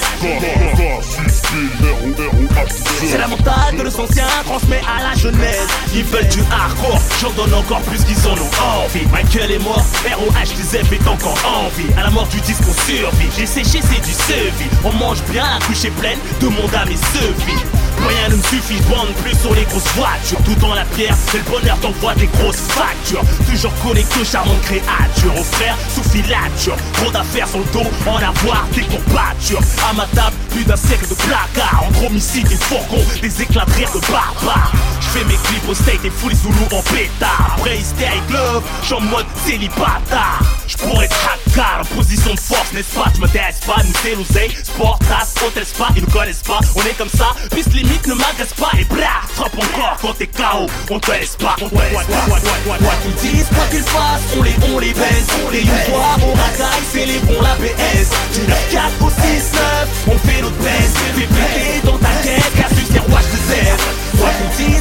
C'est 3.10 3.18
la 3.18 3.28
mentale 3.28 3.78
de 3.78 3.84
nos 3.84 4.00
anciens 4.00 4.26
transmet 4.46 4.82
à 4.82 5.02
la 5.10 5.16
jeunesse. 5.16 5.68
Ils 5.94 6.04
veulent 6.04 6.28
du 6.28 6.42
hardcore, 6.52 7.00
j'en 7.22 7.30
donne 7.32 7.54
encore 7.54 7.82
plus 7.82 8.04
qu'ils 8.04 8.28
en 8.28 8.34
ont 8.34 8.84
envie. 8.84 9.06
Michael 9.12 9.52
est 9.52 9.64
mort, 9.64 9.86
ROHTZ 10.04 10.76
est 10.76 11.08
encore 11.08 11.38
en 11.46 11.70
vie. 11.78 11.88
À 11.98 12.04
la 12.04 12.10
mort 12.10 12.28
du 12.28 12.42
disque 12.42 12.64
on 12.68 12.74
survit, 12.74 13.30
j'ai 13.38 13.46
séché 13.46 13.80
c'est 13.82 14.02
du 14.02 14.12
sevi 14.12 14.66
On 14.84 14.92
mange 14.94 15.24
bien, 15.30 15.44
la 15.44 15.66
couche 15.66 15.86
est 15.86 15.92
pleine, 15.92 16.20
de 16.42 16.48
mon 16.48 16.68
âme 16.74 16.90
et 16.90 17.46
vie 17.46 17.62
Rien 18.08 18.30
ne 18.30 18.36
me 18.36 18.42
suffit, 18.44 18.78
je 18.78 18.84
bande 18.90 19.14
plus 19.24 19.38
sur 19.40 19.54
les 19.54 19.64
grosses 19.66 19.92
voitures 19.96 20.40
Tout 20.44 20.56
dans 20.56 20.74
la 20.74 20.86
pierre, 20.86 21.16
c'est 21.28 21.38
le 21.38 21.44
bonheur 21.44 21.78
d'envoie 21.78 22.16
des 22.16 22.28
grosses 22.28 22.68
factures. 22.70 23.24
Toujours 23.50 23.74
connecté 23.84 24.20
aux 24.22 24.26
charmantes 24.26 24.62
créatures 24.62 25.36
Aux 25.40 25.44
frères 25.44 25.78
sous 25.94 26.04
filature. 26.04 26.76
Trop 26.94 27.12
d'affaires 27.12 27.48
sur 27.48 27.60
le 27.60 27.66
dos, 27.74 27.90
en 28.08 28.18
avoir 28.18 28.68
des 28.74 28.82
courbatures 28.82 29.62
À 29.90 29.94
ma 29.94 30.06
table, 30.08 30.36
plus 30.50 30.64
d'un 30.64 30.76
siècle 30.76 31.08
de 31.08 31.16
placards 31.16 31.86
Entre 31.88 32.06
homicides 32.06 32.52
et 32.52 32.56
fourgons, 32.56 33.06
des 33.22 33.42
éclats 33.42 33.66
de 33.66 33.74
rire 33.74 33.90
de 33.94 34.00
barbares 34.12 34.72
Je 35.00 35.08
fais 35.08 35.26
mes 35.26 35.36
clips 35.36 35.70
au 35.70 35.74
state 35.74 36.04
et 36.04 36.10
fous 36.10 36.30
les 36.30 36.36
zoulous 36.36 36.70
en 36.72 36.82
pétard. 36.82 37.56
Après 37.58 37.78
hystérique 37.78 38.30
love, 38.30 38.64
j'suis 38.84 38.96
en 38.96 39.02
mode 39.02 39.26
célibataire. 39.46 40.40
Je 40.68 40.78
pourrais 40.78 41.06
être 41.06 41.28
haka 41.28 41.82
en 41.82 41.96
position 41.96 42.34
de 42.34 42.40
force, 42.40 42.72
n'est-ce 42.74 42.96
pas? 42.96 43.06
Tu 43.14 43.20
m'intéresse 43.20 43.60
pas, 43.66 43.76
nous 43.84 43.94
c'est 44.02 44.16
l'oseille, 44.16 44.56
sport, 44.64 44.98
tasse, 45.00 45.36
hôtel 45.46 45.66
spa, 45.66 45.90
ils 45.96 46.02
nous 46.02 46.10
connaissent 46.10 46.44
pas, 46.44 46.60
on 46.76 46.82
est 46.82 46.98
comme 46.98 47.10
ça, 47.10 47.36
piste 47.54 47.74
limite 47.74 47.91
ne 48.08 48.14
m'agresse 48.14 48.54
pas. 48.54 48.72
Et 48.80 48.86
bra, 48.86 49.22
frappe 49.28 49.58
encore 49.58 49.98
quand 50.02 50.14
t'es 50.14 50.28
KO, 50.28 50.68
on 50.90 51.00
te 51.00 51.12
laisse 51.12 51.36
pas. 51.36 51.56
Quoi 51.58 51.70
qu'ils 51.70 53.32
disent, 53.32 53.48
quoi 53.48 53.66
qu'ils 53.70 53.84
fassent, 53.84 54.36
on 54.38 54.44
les, 54.44 54.56
on 54.74 54.80
les 54.80 54.94
baisse, 54.94 55.28
on 55.46 55.50
les 55.52 55.66
fois, 55.66 56.16
on 56.24 56.34
racaille, 56.34 56.86
célébrons 56.92 57.42
la 57.42 57.56
PS, 57.56 58.10
du 58.34 58.42
9-4 58.42 59.02
au 59.02 59.10
6-9, 59.10 59.14
on 60.08 60.18
fait 60.28 60.42
notre 60.42 60.58
baisse, 60.58 61.82
dans 61.84 61.98
ta 61.98 62.12
de. 63.00 63.78
Quoi 64.18 64.30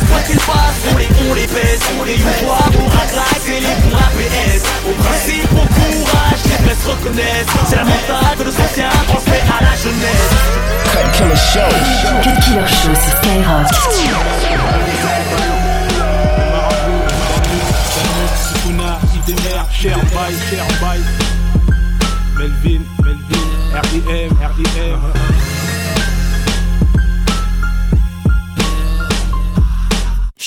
quoi 0.08 0.20
qu'ils 0.26 0.40
fassent, 0.40 0.84
on 0.92 0.96
les, 0.98 1.08
on 1.30 1.34
les 1.34 1.46
baisse, 1.46 1.80
on 1.98 2.04
les 2.04 2.14
une 2.14 2.20
fois, 2.20 2.58
on 2.78 2.88
racaille, 2.88 3.40
célébrons 3.44 3.96
la 3.96 4.08
PS, 4.16 4.62
au 4.86 4.92
principe, 5.02 5.52
au 5.52 5.66
courage, 5.74 6.40
les 6.44 6.64
blesses 6.64 6.86
reconnaissent, 6.86 7.46
c'est 7.68 7.76
la 7.76 7.84
mentale 7.84 8.36
de 8.38 8.44
nos 8.44 8.50
anciens 8.50 8.90
transmet 9.08 9.42
à 9.48 9.64
la 9.64 9.74
jeunesse. 9.76 10.30
Cut 10.92 11.08
Killer 11.16 11.36
Show. 11.36 11.70
Cut 12.22 12.38
Killer 12.42 12.66
Show 12.66 12.94
sur 12.94 13.12
Skyrock. 13.16 13.66
Cher 19.72 19.96
Cher 20.50 20.66
Melvin, 22.40 22.80
Melvin, 23.04 23.44
R.I.M., 23.74 24.30
R.I.M. 24.40 25.39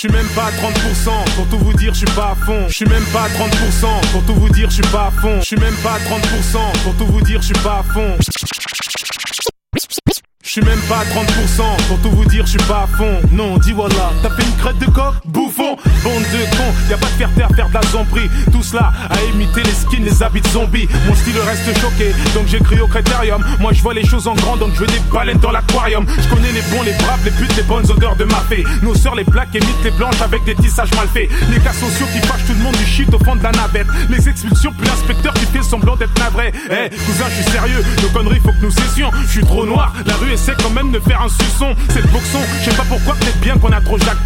suis 0.03 0.11
même 0.11 0.27
pas 0.35 0.47
à 0.47 0.51
30% 0.51 1.33
pour 1.33 1.47
tout 1.47 1.59
vous 1.59 1.73
dire, 1.73 1.93
je 1.93 1.99
suis 1.99 2.13
pas 2.13 2.31
à 2.31 2.35
fond. 2.35 2.65
Je 2.67 2.73
suis 2.73 2.85
même 2.85 3.05
pas 3.13 3.23
à 3.23 3.29
30% 3.29 4.11
pour 4.11 4.25
tout 4.25 4.35
vous 4.35 4.49
dire, 4.49 4.69
je 4.69 4.75
suis 4.75 4.91
pas 4.91 5.07
à 5.07 5.11
fond. 5.11 5.39
Je 5.39 5.45
suis 5.45 5.55
même 5.55 5.75
pas 5.77 5.93
à 5.93 5.99
30% 5.99 6.83
pour 6.83 6.93
tout 6.97 7.05
vous 7.05 7.21
dire, 7.21 7.41
je 7.41 7.45
suis 7.45 7.63
pas 7.63 7.79
à 7.79 7.83
fond. 7.83 8.17
Suis 10.53 10.61
même 10.61 10.81
pas 10.81 10.99
à 10.99 11.05
30% 11.05 11.63
pour 11.87 11.99
tout 12.01 12.11
vous 12.11 12.25
dire, 12.25 12.45
je 12.45 12.51
suis 12.51 12.67
pas 12.67 12.83
à 12.83 12.87
fond. 12.95 13.19
Non, 13.31 13.57
dis 13.57 13.71
voilà, 13.71 14.11
t'as 14.21 14.29
fait 14.35 14.43
une 14.43 14.55
crête 14.57 14.77
de 14.77 14.85
coq, 14.85 15.15
bouffon, 15.25 15.75
bande 16.03 16.21
de 16.31 16.55
cons. 16.55 16.73
Y 16.91 16.93
a 16.93 16.97
pas 16.97 17.07
de 17.07 17.11
fierté 17.13 17.41
à 17.41 17.47
faire 17.55 17.69
de 17.69 17.73
la 17.73 17.81
zombie. 17.89 18.29
Tout 18.51 18.61
cela 18.61 18.93
à 19.09 19.15
imiter 19.33 19.63
les 19.63 19.71
skins, 19.71 20.05
les 20.05 20.21
habits 20.21 20.41
de 20.41 20.47
zombies. 20.49 20.87
Mon 21.07 21.15
style 21.15 21.39
reste 21.39 21.81
choqué, 21.81 22.13
donc 22.35 22.45
j'écris 22.45 22.79
au 22.81 22.87
critérium. 22.87 23.43
Moi 23.59 23.73
je 23.73 23.81
vois 23.81 23.95
les 23.95 24.05
choses 24.05 24.27
en 24.27 24.35
grand, 24.35 24.55
donc 24.55 24.75
je 24.75 24.81
veux 24.81 24.85
des 24.85 25.01
baleines 25.11 25.39
dans 25.39 25.49
l'aquarium. 25.49 26.05
Je 26.07 26.29
connais 26.29 26.51
les 26.51 26.61
bons, 26.69 26.83
les 26.83 26.93
braves, 26.93 27.25
les 27.25 27.31
putes, 27.31 27.57
les 27.57 27.63
bonnes 27.63 27.89
odeurs 27.89 28.15
de 28.15 28.25
ma 28.25 28.41
fée. 28.47 28.63
Nos 28.83 28.93
sœurs, 28.93 29.15
les 29.15 29.23
plaques, 29.23 29.55
imitent 29.55 29.83
les 29.83 29.89
blanches 29.97 30.21
avec 30.21 30.43
des 30.43 30.53
tissages 30.53 30.93
mal 30.93 31.07
faits. 31.07 31.31
Les 31.49 31.61
cas 31.61 31.73
sociaux 31.73 32.05
qui 32.13 32.19
fâchent 32.27 32.45
tout 32.45 32.53
le 32.53 32.63
monde 32.63 32.75
du 32.75 32.85
shit 32.85 33.11
au 33.11 33.17
fond 33.17 33.35
de 33.35 33.41
la 33.41 33.53
navette. 33.53 33.87
Les 34.07 34.29
expulsions, 34.29 34.71
puis 34.77 34.87
l'inspecteur 34.87 35.33
qui 35.33 35.47
fait 35.47 35.63
semblant 35.63 35.95
d'être 35.95 36.15
navré. 36.19 36.51
Eh, 36.69 36.91
cousin, 37.07 37.25
je 37.29 37.41
suis 37.41 37.51
sérieux, 37.51 37.83
nos 38.03 38.09
conneries, 38.09 38.39
faut 38.39 38.51
que 38.51 38.61
nous 38.61 38.71
cessions. 38.71 39.09
Je 39.25 39.31
suis 39.31 39.45
trop 39.45 39.65
noir, 39.65 39.91
la 40.05 40.13
rue 40.17 40.31
est 40.31 40.42
c'est 40.43 40.61
quand 40.61 40.69
même 40.69 40.91
de 40.91 40.99
faire 40.99 41.21
un 41.21 41.29
suçon. 41.29 41.73
C'est 41.89 42.01
le 42.01 42.07
boxon, 42.07 42.39
je 42.63 42.69
sais 42.69 42.75
pas 42.75 42.85
pourquoi, 42.87 43.15
peut-être 43.15 43.39
bien 43.39 43.57
qu'on 43.57 43.71
a 43.71 43.81
trop 43.81 43.97
jacté. 43.97 44.22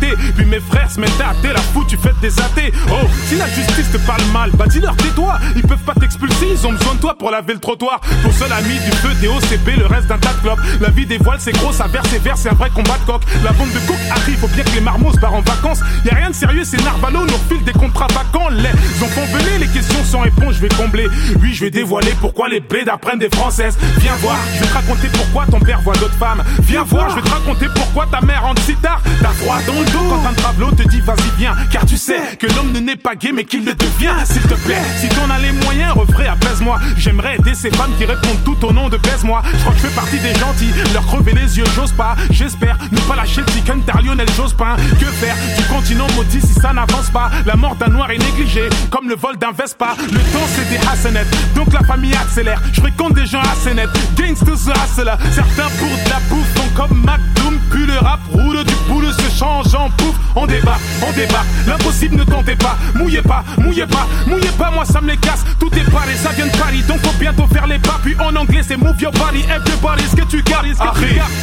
Mes 0.48 0.62
frères 0.62 0.90
se 0.90 1.00
mettaient 1.00 1.24
à 1.24 1.34
thé, 1.42 1.50
la 1.54 1.60
fou, 1.60 1.84
tu 1.88 1.98
fais 1.98 2.14
des 2.22 2.40
athées. 2.40 2.72
Oh, 2.90 3.06
si 3.26 3.36
la 3.36 3.48
justice 3.48 3.92
te 3.92 3.98
parle 3.98 4.24
mal, 4.32 4.50
bah 4.54 4.66
dis-leur 4.68 4.96
tais-toi. 4.96 5.38
Ils 5.56 5.62
peuvent 5.62 5.84
pas 5.84 5.94
t'expulser, 5.94 6.48
ils 6.52 6.66
ont 6.66 6.72
besoin 6.72 6.96
de 6.96 7.00
toi 7.00 7.16
pour 7.18 7.32
laver 7.32 7.54
le 7.54 7.60
trottoir. 7.60 8.00
Pour 8.24 8.32
seul 8.32 8.52
ami 8.54 8.76
du 8.80 8.92
feu, 8.98 9.14
des 9.20 9.28
OCP, 9.28 9.78
le 9.78 9.86
reste 9.86 10.08
d'un 10.08 10.18
tas 10.18 10.34
de 10.34 10.40
clopes. 10.40 10.60
La 10.80 10.90
vie 10.90 11.06
des 11.06 11.18
voiles, 11.18 11.40
c'est 11.42 11.52
gros, 11.52 11.74
ça 11.74 11.88
verse 11.88 12.14
et 12.14 12.20
verse, 12.20 12.42
c'est 12.44 12.50
un 12.50 12.54
vrai 12.54 12.70
combat 12.70 12.98
de 12.98 13.06
coq. 13.06 13.22
La 13.44 13.52
bombe 13.52 13.72
de 13.74 13.80
coke 13.80 13.98
arrive, 14.10 14.38
faut 14.38 14.48
bien 14.48 14.64
que 14.64 14.72
les 14.72 14.82
marmots 14.82 15.12
se 15.12 15.20
barrent 15.20 15.36
en 15.36 15.42
vacances. 15.42 15.82
Y 16.06 16.10
a 16.10 16.16
rien 16.16 16.30
de 16.30 16.36
sérieux, 16.36 16.64
c'est 16.64 16.82
Narvalo, 16.82 17.26
nous 17.26 17.34
refile 17.34 17.64
des 17.66 17.74
contrats 17.74 18.08
vacants. 18.08 18.50
Les 18.50 19.04
enfants 19.04 19.28
venez, 19.34 19.58
les 19.60 19.68
questions 19.68 20.04
sans 20.06 20.20
réponse, 20.20 20.56
je 20.56 20.62
vais 20.62 20.70
combler. 20.70 21.08
Oui, 21.42 21.54
je 21.54 21.66
vais 21.66 21.72
dévoiler 21.72 22.16
pourquoi 22.22 22.48
les 22.48 22.62
blés 22.62 22.88
apprennent 22.88 23.20
des 23.20 23.30
françaises. 23.30 23.78
Viens 23.98 24.16
voir, 24.22 24.38
je 24.56 24.62
vais 24.62 24.68
te 24.68 24.74
raconter 24.74 25.10
pourquoi 25.10 25.46
ton 25.46 25.60
père 25.60 25.82
voit 25.82 25.96
d'autres 25.96 26.18
femmes. 26.18 26.42
Viens 26.62 26.84
voir, 26.84 27.10
je 27.10 27.16
vais 27.16 27.22
te 27.22 27.30
raconter 27.30 27.66
pourquoi 27.76 28.06
ta 28.10 28.22
mère 28.22 28.44
rentre 28.44 28.62
si 28.62 28.76
tard. 28.76 29.02
T'as 29.22 29.30
froid 29.30 29.58
dans 29.68 29.74
le 29.74 29.86
dos 29.92 30.08
quand 30.10 30.30
un 30.30 30.37
travelot 30.38 30.72
te 30.72 30.84
dit 30.88 31.02
vas-y 31.02 31.38
viens. 31.38 31.56
Car 31.72 31.86
tu 31.86 31.98
sais 31.98 32.38
que 32.40 32.48
l'homme 32.48 32.72
ne 32.72 32.80
naît 32.80 32.96
pas 32.96 33.16
gay 33.16 33.32
mais 33.34 33.44
qu'il 33.44 33.66
le 33.66 33.74
devient. 33.74 34.16
S'il 34.26 34.42
te 34.42 34.56
plaît, 34.66 34.82
si 35.00 35.10
t'en 35.10 35.30
as 35.30 35.40
les 35.40 35.52
moyens, 35.52 35.94
refrais 35.94 36.28
apaise-moi. 36.28 36.80
J'aimerais 36.98 37.36
aider 37.36 37.54
ces 37.54 37.70
femmes 37.72 37.92
qui 37.98 38.06
répondent 38.06 38.44
tout 38.46 38.66
au 38.66 38.72
nom 38.72 38.90
de 38.90 38.98
baise-moi. 38.98 39.42
Je 39.54 39.60
crois 39.60 39.74
que 39.74 39.80
je 39.80 39.88
fais 39.88 39.96
partie 39.96 40.20
des 40.20 40.34
gentils, 40.36 40.72
leur 40.94 41.06
crever 41.06 41.34
les 41.34 41.58
yeux, 41.58 41.66
j'ose 41.76 41.92
pas. 41.92 42.16
J'espère 42.32 42.78
ne 42.92 43.00
pas 43.02 43.16
lâcher 43.16 43.42
le 43.42 43.52
chicken 43.52 43.82
tar 43.84 44.02
Lionel 44.02 44.30
Jospin. 44.36 44.76
Que 45.00 45.06
faire 45.06 45.36
du 45.58 45.64
continent 45.66 46.08
maudit 46.16 46.42
si 46.42 46.54
ça 46.54 46.74
n'avance 46.74 47.10
pas? 47.10 47.30
La 47.46 47.56
mort 47.56 47.76
d'un 47.76 47.88
noir 47.88 48.12
est 48.12 48.18
négligée, 48.18 48.70
comme 48.92 49.10
le 49.10 49.16
vol 49.16 49.38
d'un 49.38 49.52
Vespa. 49.52 49.96
Le 50.12 50.20
temps 50.20 50.48
c'est 50.56 50.70
des 50.70 50.88
hassenettes, 50.88 51.28
donc 51.56 51.74
la 51.74 51.82
famille 51.82 52.16
accélère. 52.16 52.62
Je 52.74 52.82
fréquente 52.82 53.14
des 53.14 53.26
gens 53.26 53.42
assez 53.42 53.74
nets, 53.74 53.90
gangsters 54.18 54.56
hustle. 54.56 55.12
Certains 55.32 55.70
pour 55.80 55.90
de 55.90 56.10
la 56.10 56.20
bouffe 56.30 56.54
font 56.56 56.70
comme 56.76 56.98
McDoom, 57.00 57.60
puis 57.72 57.86
le 57.86 57.98
rap 57.98 58.20
roule 58.32 58.64
du 58.64 58.74
boule 58.88 59.12
se 59.12 59.38
change 59.38 59.74
en 59.76 59.90
pouf. 59.92 60.16
On 60.36 60.46
débat, 60.46 60.78
on 61.08 61.12
débat, 61.14 61.44
l'impossible 61.66 62.16
ne 62.16 62.24
tentez 62.24 62.56
pas. 62.56 62.78
Mouillez 62.96 63.22
pas, 63.22 63.44
mouillez 63.58 63.86
pas, 63.86 64.08
mouillez 64.28 64.52
pas, 64.58 64.72
moi 64.72 64.86
ça 64.86 65.02
me 65.02 65.08
les 65.08 65.18
casse. 65.18 65.44
Tout 65.60 65.74
est 65.76 65.90
paré, 65.92 66.14
ça 66.16 66.32
vient 66.32 66.48
de 66.48 66.58
Paris, 66.58 66.84
donc 66.88 67.00
faut 67.06 67.18
bientôt 67.20 67.48
faire 67.48 67.68
les 67.68 67.80
pas. 67.80 68.00
Puis 68.04 68.16
en 68.20 68.36
anglais 68.36 68.62
c'est 68.68 68.78
move 68.78 69.00
your 69.02 69.12
body, 69.14 69.44
everybody, 69.44 70.04
ce 70.10 70.16
que 70.16 70.26
tu 70.26 70.42
gardes, 70.44 70.68
gardes. 70.78 70.98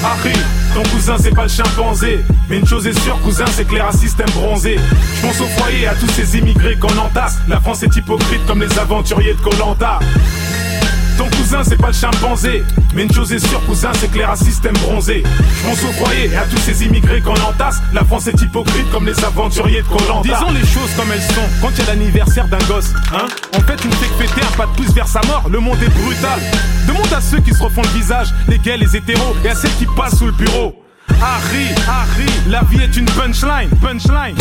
Harry, 0.04 0.32
ton 0.74 0.82
cousin 0.90 1.16
c'est 1.18 1.34
pas 1.34 1.44
le 1.44 1.48
chimpanzé. 1.48 2.24
Mais 2.48 2.58
une 2.58 2.66
chose 2.66 2.86
est 2.86 2.98
sûre, 3.00 3.18
cousin, 3.20 3.46
c'est 3.50 3.66
que 3.66 3.74
les 3.74 3.80
racistes 3.80 4.20
aiment 4.20 4.30
bronzer. 4.34 4.78
Je 5.16 5.26
pense 5.26 5.40
au 5.40 5.46
foyer, 5.58 5.86
à 5.86 5.94
tous 5.94 6.08
ces 6.08 6.38
immigrés 6.38 6.76
qu'on 6.76 6.96
entasse. 6.98 7.38
La 7.48 7.60
France 7.60 7.82
est 7.82 7.96
hypocrite 7.96 8.44
comme 8.46 8.60
les 8.60 8.78
aventuriers 8.78 9.34
de 9.34 9.40
Colanta. 9.40 9.98
Ton 11.16 11.28
cousin, 11.30 11.62
c'est 11.62 11.76
pas 11.76 11.88
le 11.88 11.92
chimpanzé. 11.92 12.64
Mais 12.94 13.04
une 13.04 13.12
chose 13.12 13.32
est 13.32 13.38
sûre, 13.38 13.64
cousin, 13.66 13.90
c'est 13.94 14.10
que 14.10 14.18
les 14.18 14.24
système 14.36 14.74
bronzé. 14.74 15.22
Je 15.22 15.68
pense 15.68 15.84
au 15.84 16.12
et 16.12 16.36
à 16.36 16.44
tous 16.46 16.58
ces 16.58 16.84
immigrés 16.84 17.20
qu'on 17.20 17.34
entasse. 17.34 17.80
La 17.92 18.04
France 18.04 18.26
est 18.26 18.40
hypocrite 18.40 18.90
comme 18.90 19.06
les 19.06 19.24
aventuriers 19.24 19.82
de 19.82 19.88
Colanta. 19.88 20.22
Disons 20.22 20.52
les 20.52 20.66
choses 20.66 20.90
comme 20.96 21.10
elles 21.12 21.22
sont. 21.22 21.48
Quand 21.60 21.70
il 21.70 21.78
y 21.78 21.82
a 21.82 21.94
l'anniversaire 21.94 22.48
d'un 22.48 22.58
gosse, 22.66 22.92
hein, 23.12 23.26
en 23.56 23.60
fait, 23.60 23.84
une 23.84 23.92
fait 23.92 24.26
fêter 24.26 24.40
un 24.42 24.56
pas 24.56 24.66
de 24.66 24.72
plus 24.72 24.92
vers 24.92 25.08
sa 25.08 25.20
mort. 25.26 25.44
Le 25.48 25.60
monde 25.60 25.82
est 25.82 26.02
brutal. 26.02 26.40
Demande 26.86 27.12
à 27.12 27.20
ceux 27.20 27.40
qui 27.40 27.54
se 27.54 27.62
refont 27.62 27.82
le 27.82 27.98
visage, 27.98 28.34
les 28.48 28.58
gays, 28.58 28.76
les 28.76 28.96
hétéros, 28.96 29.36
et 29.44 29.48
à 29.48 29.54
celles 29.54 29.74
qui 29.76 29.86
passent 29.96 30.18
sous 30.18 30.26
le 30.26 30.32
bureau. 30.32 30.83
Harry, 31.08 31.68
Harry, 31.88 32.30
la 32.48 32.62
vie 32.64 32.82
est 32.82 32.96
une 32.96 33.06
punchline, 33.06 33.68
punchline. 33.80 34.36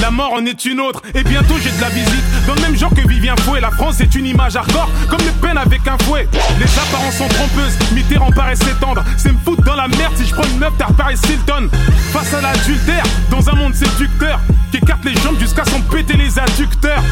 La 0.00 0.10
mort 0.10 0.32
en 0.32 0.44
est 0.46 0.64
une 0.64 0.80
autre, 0.80 1.02
et 1.14 1.22
bientôt 1.22 1.54
j'ai 1.62 1.70
de 1.70 1.80
la 1.80 1.88
visite. 1.88 2.46
Dans 2.46 2.54
le 2.54 2.60
même 2.60 2.76
genre 2.76 2.94
que 2.94 3.06
Vivien 3.06 3.34
Fouet, 3.40 3.60
la 3.60 3.70
France 3.70 4.00
est 4.00 4.14
une 4.14 4.26
image 4.26 4.56
hardcore, 4.56 4.88
comme 5.08 5.20
les 5.20 5.32
peines 5.46 5.58
avec 5.58 5.86
un 5.86 5.98
fouet. 6.04 6.28
Les 6.58 6.78
apparences 6.78 7.16
sont 7.16 7.28
trompeuses, 7.28 7.76
Mitterrand 7.92 8.30
paraît 8.30 8.56
s'étendre. 8.56 9.04
C'est 9.16 9.32
me 9.32 9.38
foutre 9.44 9.62
dans 9.62 9.76
la 9.76 9.88
merde 9.88 10.14
si 10.16 10.26
je 10.26 10.34
prends 10.34 10.48
une 10.48 10.58
meuf, 10.58 10.72
t'as 10.78 10.92
Paris 10.92 11.18
Hilton. 11.28 11.68
Face 12.12 12.34
à 12.34 12.40
l'adultère, 12.40 13.04
dans 13.30 13.48
un 13.50 13.54
monde 13.54 13.74
séducteur, 13.74 14.40
qui 14.70 14.78
écarte 14.78 15.04
les 15.04 15.14
jambes 15.20 15.38
jusqu'à 15.38 15.64
s'en 15.64 15.80
péter 15.80 16.16
les 16.16 16.38
adducteurs 16.38 17.02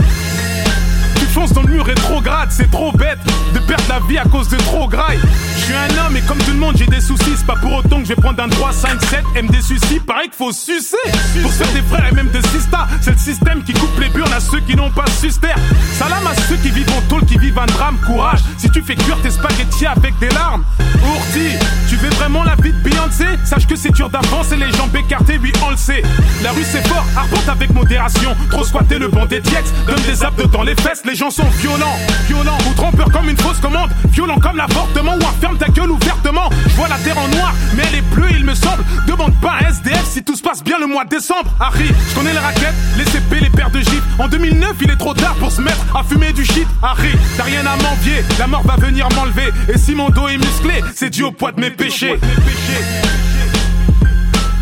fonce 1.39 1.53
dans 1.53 1.63
le 1.63 1.69
mur 1.69 1.85
rétrograde, 1.85 2.49
c'est 2.51 2.69
trop 2.69 2.91
bête 2.93 3.19
de 3.55 3.61
perdre 3.61 3.85
la 3.89 4.01
vie 4.09 4.19
à 4.19 4.25
cause 4.25 4.49
de 4.49 4.57
trop 4.57 4.89
graille. 4.89 5.21
Je 5.57 5.65
suis 5.65 5.75
un 5.75 6.05
homme 6.05 6.17
et 6.17 6.21
comme 6.23 6.39
tout 6.39 6.51
le 6.51 6.59
monde 6.59 6.75
j'ai 6.77 6.87
des 6.87 7.01
soucis, 7.01 7.35
c'est 7.37 7.47
pas 7.47 7.55
pour 7.55 7.75
autant 7.75 7.99
que 8.01 8.09
je 8.09 8.09
vais 8.09 8.21
prendre 8.21 8.43
un 8.43 8.49
3, 8.49 8.73
5, 8.73 9.01
7, 9.05 9.25
M 9.37 9.47
des 9.47 9.63
soucis, 9.63 10.01
pareil 10.01 10.31
qu'il 10.31 10.37
faut 10.37 10.51
sucer. 10.51 10.97
Pour 11.41 11.53
faire 11.53 11.73
des 11.73 11.83
frères 11.83 12.09
et 12.11 12.15
même 12.15 12.29
des 12.31 12.43
sisters, 12.49 12.89
c'est 13.01 13.13
le 13.13 13.19
système 13.19 13.63
qui 13.63 13.73
coupe 13.73 14.01
les 14.01 14.09
burnes 14.09 14.33
à 14.33 14.41
ceux 14.41 14.59
qui 14.61 14.75
n'ont 14.75 14.91
pas 14.91 15.05
suster. 15.21 15.55
Salam 15.93 16.27
à 16.27 16.35
ceux 16.49 16.57
qui 16.57 16.71
vivent 16.71 16.91
en 16.91 17.03
tôle, 17.03 17.25
qui 17.25 17.39
vivent 17.39 17.59
un 17.59 17.67
drame, 17.67 17.99
courage. 18.05 18.41
Si 18.57 18.69
tu 18.71 18.83
fais 18.83 18.97
cuire 18.97 19.21
tes 19.23 19.31
spaghettis 19.31 19.87
avec 19.87 20.19
des 20.19 20.31
larmes, 20.31 20.65
Ourti, 21.05 21.57
tu 21.89 21.97
veux 21.97 22.11
vraiment 22.11 22.43
la 22.43 22.57
vie 22.57 22.73
de 22.73 22.79
Beyoncé? 22.79 23.27
Sache 23.45 23.67
que 23.67 23.77
c'est 23.77 23.93
dur 23.93 24.11
d'avancer 24.11 24.57
les 24.57 24.73
jambes 24.73 24.95
écartées, 24.97 25.39
oui 25.41 25.53
on 25.65 25.71
le 25.71 25.77
sait. 25.77 26.03
La 26.43 26.51
rue 26.51 26.65
c'est 26.65 26.87
fort, 26.89 27.05
arpente 27.17 27.49
avec 27.49 27.71
modération. 27.71 28.35
Trop 28.51 28.65
squatter 28.65 28.99
le 28.99 29.07
banc 29.07 29.27
des 29.27 29.41
diex, 29.41 29.73
donne 29.87 30.03
des 30.03 30.25
abdos 30.25 30.49
dans 30.49 30.63
les 30.63 30.75
fesses, 30.75 31.03
les 31.05 31.15
gens 31.15 31.28
sont 31.31 31.49
violents, 31.61 31.97
violents 32.27 32.59
ou 32.69 32.75
trompeurs 32.75 33.11
comme 33.11 33.29
une 33.29 33.37
fausse 33.37 33.59
commande, 33.59 33.91
violents 34.11 34.39
comme 34.39 34.57
l'avortement 34.57 35.15
ou 35.17 35.41
ferme 35.41 35.59
ta 35.59 35.69
gueule 35.69 35.91
ouvertement. 35.91 36.49
Je 36.67 36.75
vois 36.75 36.89
la 36.89 36.97
terre 36.99 37.19
en 37.19 37.29
noir, 37.29 37.55
mais 37.77 37.83
elle 37.89 37.99
est 37.99 38.15
bleue, 38.15 38.31
il 38.31 38.45
me 38.45 38.55
semble. 38.55 38.85
Demande 39.07 39.35
pas 39.41 39.59
un 39.61 39.69
SDF 39.69 40.05
si 40.07 40.23
tout 40.23 40.37
se 40.37 40.43
passe 40.43 40.63
bien 40.63 40.79
le 40.79 40.87
mois 40.87 41.05
de 41.05 41.11
décembre. 41.11 41.51
Harry, 41.61 41.89
je 42.11 42.15
connais 42.15 42.33
les 42.33 42.39
raquettes, 42.39 42.75
les 42.97 43.05
CP, 43.05 43.41
les 43.41 43.51
paires 43.51 43.71
de 43.71 43.81
gifs. 43.81 44.03
En 44.19 44.29
2009, 44.29 44.77
il 44.83 44.91
est 44.91 44.97
trop 44.97 45.15
tard 45.15 45.35
pour 45.35 45.53
se 45.53 45.61
mettre 45.61 45.85
à 45.95 46.03
fumer 46.03 46.33
du 46.33 46.45
shit. 46.45 46.67
Harry, 46.83 47.13
t'as 47.37 47.45
rien 47.45 47.61
à 47.67 47.77
m'envier, 47.77 48.25
la 48.39 48.47
mort 48.47 48.63
va 48.63 48.77
venir 48.77 49.09
m'enlever. 49.15 49.53
Et 49.73 49.79
si 49.79 49.95
mon 49.95 50.09
dos 50.09 50.29
est 50.29 50.39
musclé, 50.39 50.83
c'est 50.95 51.11
dû 51.11 51.25
au 51.25 51.33
poids 51.33 51.53
de 51.53 51.61
mes 51.61 51.71
péchés. 51.71 52.19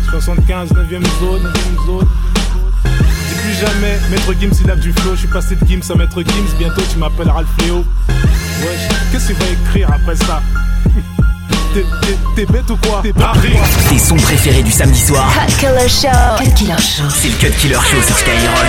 75, 0.09 0.71
9ème 0.71 1.03
zone, 1.19 1.43
9ème 1.43 1.85
zone 1.85 2.07
plus 3.47 3.65
jamais. 3.65 3.99
Maître 4.09 4.33
Gims, 4.39 4.51
il 4.63 4.71
a 4.71 4.75
du 4.75 4.91
flow. 4.93 5.11
Je 5.13 5.19
suis 5.19 5.27
passé 5.27 5.55
de 5.55 5.65
Gims 5.65 5.91
à 5.91 5.95
Maître 5.95 6.21
Gims. 6.21 6.57
Bientôt, 6.57 6.81
tu 6.91 6.97
m'appelleras 6.97 7.41
le 7.41 7.47
fléau. 7.57 7.85
Wesh, 8.61 8.87
qu'est-ce 9.11 9.29
que 9.29 9.33
tu 9.33 9.39
vas 9.39 9.51
écrire 9.69 9.89
après 9.93 10.15
ça? 10.15 10.41
T'es 12.35 12.45
bête 12.45 12.69
ou 12.69 12.77
quoi? 12.77 13.01
T'es 13.03 13.13
barré 13.13 13.53
Tes 13.89 13.99
sons 13.99 14.15
préférés 14.15 14.63
du 14.63 14.71
samedi 14.71 14.99
soir. 14.99 15.31
Cut 15.47 15.67
Killer 15.67 15.89
Show. 15.89 16.43
Cut 16.43 16.51
Killer 16.55 16.77
Show. 16.79 17.03
C'est 17.09 17.27
le 17.27 17.35
Cut 17.35 17.51
Killer 17.59 17.75
Show 17.75 18.01
sur 18.01 18.17
Skyrock. 18.17 18.67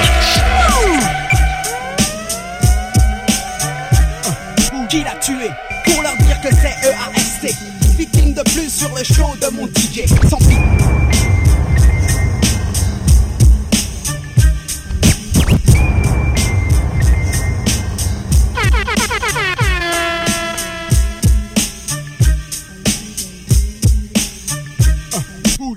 Qui 4.91 5.05
l'a 5.05 5.17
tué? 5.21 5.51
Pour 5.85 6.03
leur 6.03 6.17
dire 6.17 6.41
que 6.43 6.49
c'est 6.55 6.77
EAST. 6.87 7.57
Victime 7.97 8.35
de 8.35 8.43
plus 8.43 8.71
sur 8.71 8.95
le 8.95 9.05
show 9.05 9.35
de 9.41 9.55
mon 9.57 9.67
DJ. 9.67 10.07
Sans 10.29 10.39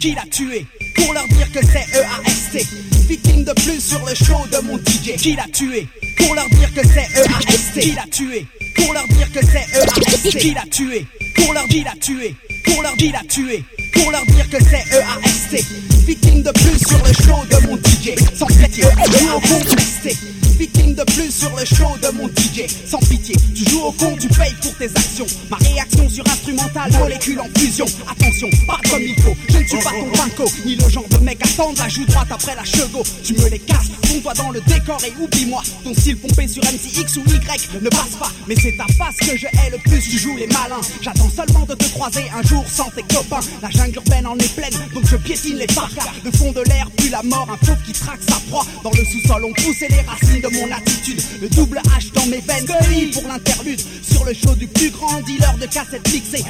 qui 0.01 0.15
l'a 0.15 0.25
tué 0.31 0.65
Pour 0.95 1.13
leur 1.13 1.27
dire 1.27 1.51
que 1.51 1.59
c'est 1.63 1.85
EAST 1.95 2.65
Victime 3.07 3.43
de 3.43 3.53
plus 3.53 3.79
sur 3.79 4.03
le 4.03 4.15
show 4.15 4.47
de 4.51 4.57
mon 4.65 4.77
DJ 4.79 5.15
Qui 5.15 5.35
l'a 5.35 5.45
tué 5.53 5.87
Pour 6.17 6.33
leur 6.33 6.49
dire 6.49 6.73
que 6.73 6.81
c'est 6.87 7.07
EAST 7.15 7.79
Qui 7.79 7.91
l'a 7.91 8.05
tué 8.11 8.47
Pour 8.75 8.93
leur 8.93 9.07
dire 9.07 9.31
que 9.31 9.39
c'est 9.45 9.67
EAST 9.77 10.39
Qui 10.39 10.53
l'a 10.55 10.65
tué 10.71 11.05
Pour 11.35 11.53
leur 11.53 11.67
dire 11.67 11.85
l'a 11.85 11.95
tué 12.01 12.35
Pour 12.63 12.81
leur 12.81 12.95
dire 12.95 13.13
l'a 13.13 13.23
tué 13.29 13.63
Pour 13.93 14.11
leur 14.11 14.25
dire 14.25 14.49
que 14.49 14.57
c'est 14.63 14.83
EAST 14.97 15.65
Victime 16.07 16.41
de 16.41 16.51
plus 16.51 16.79
sur 16.79 16.97
le 17.05 17.13
show 17.13 17.45
de 17.51 17.67
mon 17.67 17.77
DJ 17.77 18.17
Sans 18.35 18.47
au 18.47 19.39
contesté 19.39 20.40
Victime 20.61 20.93
de 20.93 21.03
plus 21.15 21.31
sur 21.31 21.49
le 21.55 21.65
show 21.65 21.89
de 22.03 22.15
mon 22.15 22.27
DJ 22.27 22.69
Sans 22.85 22.99
pitié, 22.99 23.35
tu 23.55 23.67
joues 23.67 23.81
au 23.81 23.91
con, 23.93 24.15
tu 24.19 24.27
payes 24.27 24.53
pour 24.61 24.77
tes 24.77 24.85
actions. 24.85 25.25
Ma 25.49 25.57
réaction 25.57 26.07
sur 26.07 26.23
instrumental, 26.27 26.91
molécule 26.99 27.39
en 27.39 27.49
fusion. 27.59 27.85
Attention, 28.07 28.47
pas 28.67 28.79
comme 28.87 29.01
il 29.01 29.19
faut, 29.23 29.33
je 29.49 29.57
ne 29.57 29.67
suis 29.67 29.77
pas 29.79 29.89
ton 29.89 30.11
banco. 30.11 30.51
Ni 30.63 30.75
le 30.75 30.87
genre 30.87 31.07
de 31.09 31.17
mec 31.17 31.39
à 31.43 31.47
tendre 31.57 31.81
la 31.81 31.89
joue 31.89 32.05
droite 32.05 32.27
après 32.29 32.55
la 32.55 32.63
chevaux. 32.63 33.01
Tu 33.23 33.33
me 33.33 33.49
les 33.49 33.57
casses, 33.57 33.89
ton 34.03 34.43
dans 34.43 34.51
le 34.51 34.61
décor 34.61 34.99
et 35.03 35.13
oublie-moi. 35.19 35.63
Ton 35.83 35.95
style 35.95 36.17
pompé 36.17 36.47
sur 36.47 36.63
MCX 36.63 37.17
ou 37.17 37.23
Y 37.27 37.81
ne 37.81 37.89
passe 37.89 38.15
pas. 38.19 38.31
Mais 38.47 38.55
c'est 38.55 38.77
ta 38.77 38.85
face 38.93 39.17
que 39.17 39.35
je 39.35 39.47
hais 39.47 39.71
le 39.71 39.79
plus, 39.79 40.01
tu 40.01 40.19
joues 40.19 40.37
les 40.37 40.47
malins. 40.47 40.81
J'attends 41.01 41.31
seulement 41.35 41.65
de 41.65 41.73
te 41.73 41.85
croiser 41.85 42.25
un 42.37 42.43
jour 42.43 42.63
sans 42.67 42.91
tes 42.91 43.01
copains. 43.01 43.39
La 43.63 43.71
jungle 43.71 43.95
urbaine 43.95 44.27
en 44.27 44.37
est 44.37 44.53
pleine, 44.53 44.77
donc 44.93 45.07
je 45.07 45.15
piétine 45.15 45.57
les 45.57 45.67
parcs 45.67 45.97
Le 46.23 46.31
fond 46.31 46.51
de 46.51 46.61
l'air 46.61 46.87
pue 46.97 47.09
la 47.09 47.23
mort, 47.23 47.47
un 47.51 47.65
fauve 47.65 47.81
qui 47.83 47.93
traque 47.93 48.21
sa 48.21 48.35
proie. 48.47 48.65
Dans 48.83 48.91
le 48.91 49.03
sous-sol 49.05 49.43
on 49.43 49.53
poussait 49.53 49.87
les 49.89 50.01
racines 50.01 50.41
de 50.41 50.50
mon 50.53 50.71
attitude. 50.71 51.21
Le 51.41 51.49
double 51.49 51.81
H 51.97 52.11
dans 52.13 52.25
mes 52.27 52.39
veines, 52.39 53.11
pour 53.13 53.27
l'interlude. 53.27 53.79
Sur 53.79 54.25
le 54.25 54.33
show 54.33 54.55
du 54.55 54.67
plus 54.67 54.89
grand 54.89 55.21
dealer 55.21 55.57
de 55.57 55.65
cassettes 55.65 56.11
mixées. 56.11 56.43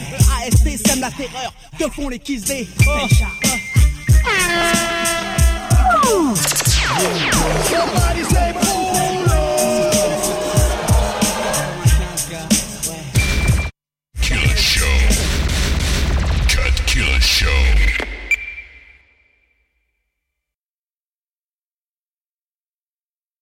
AST 0.44 0.88
sème 0.88 1.00
la 1.00 1.12
terreur, 1.12 1.54
que 1.78 1.90
font 1.90 2.10
les 2.10 2.20
kiss 2.20 2.44
des 2.44 2.68
say 8.32 8.81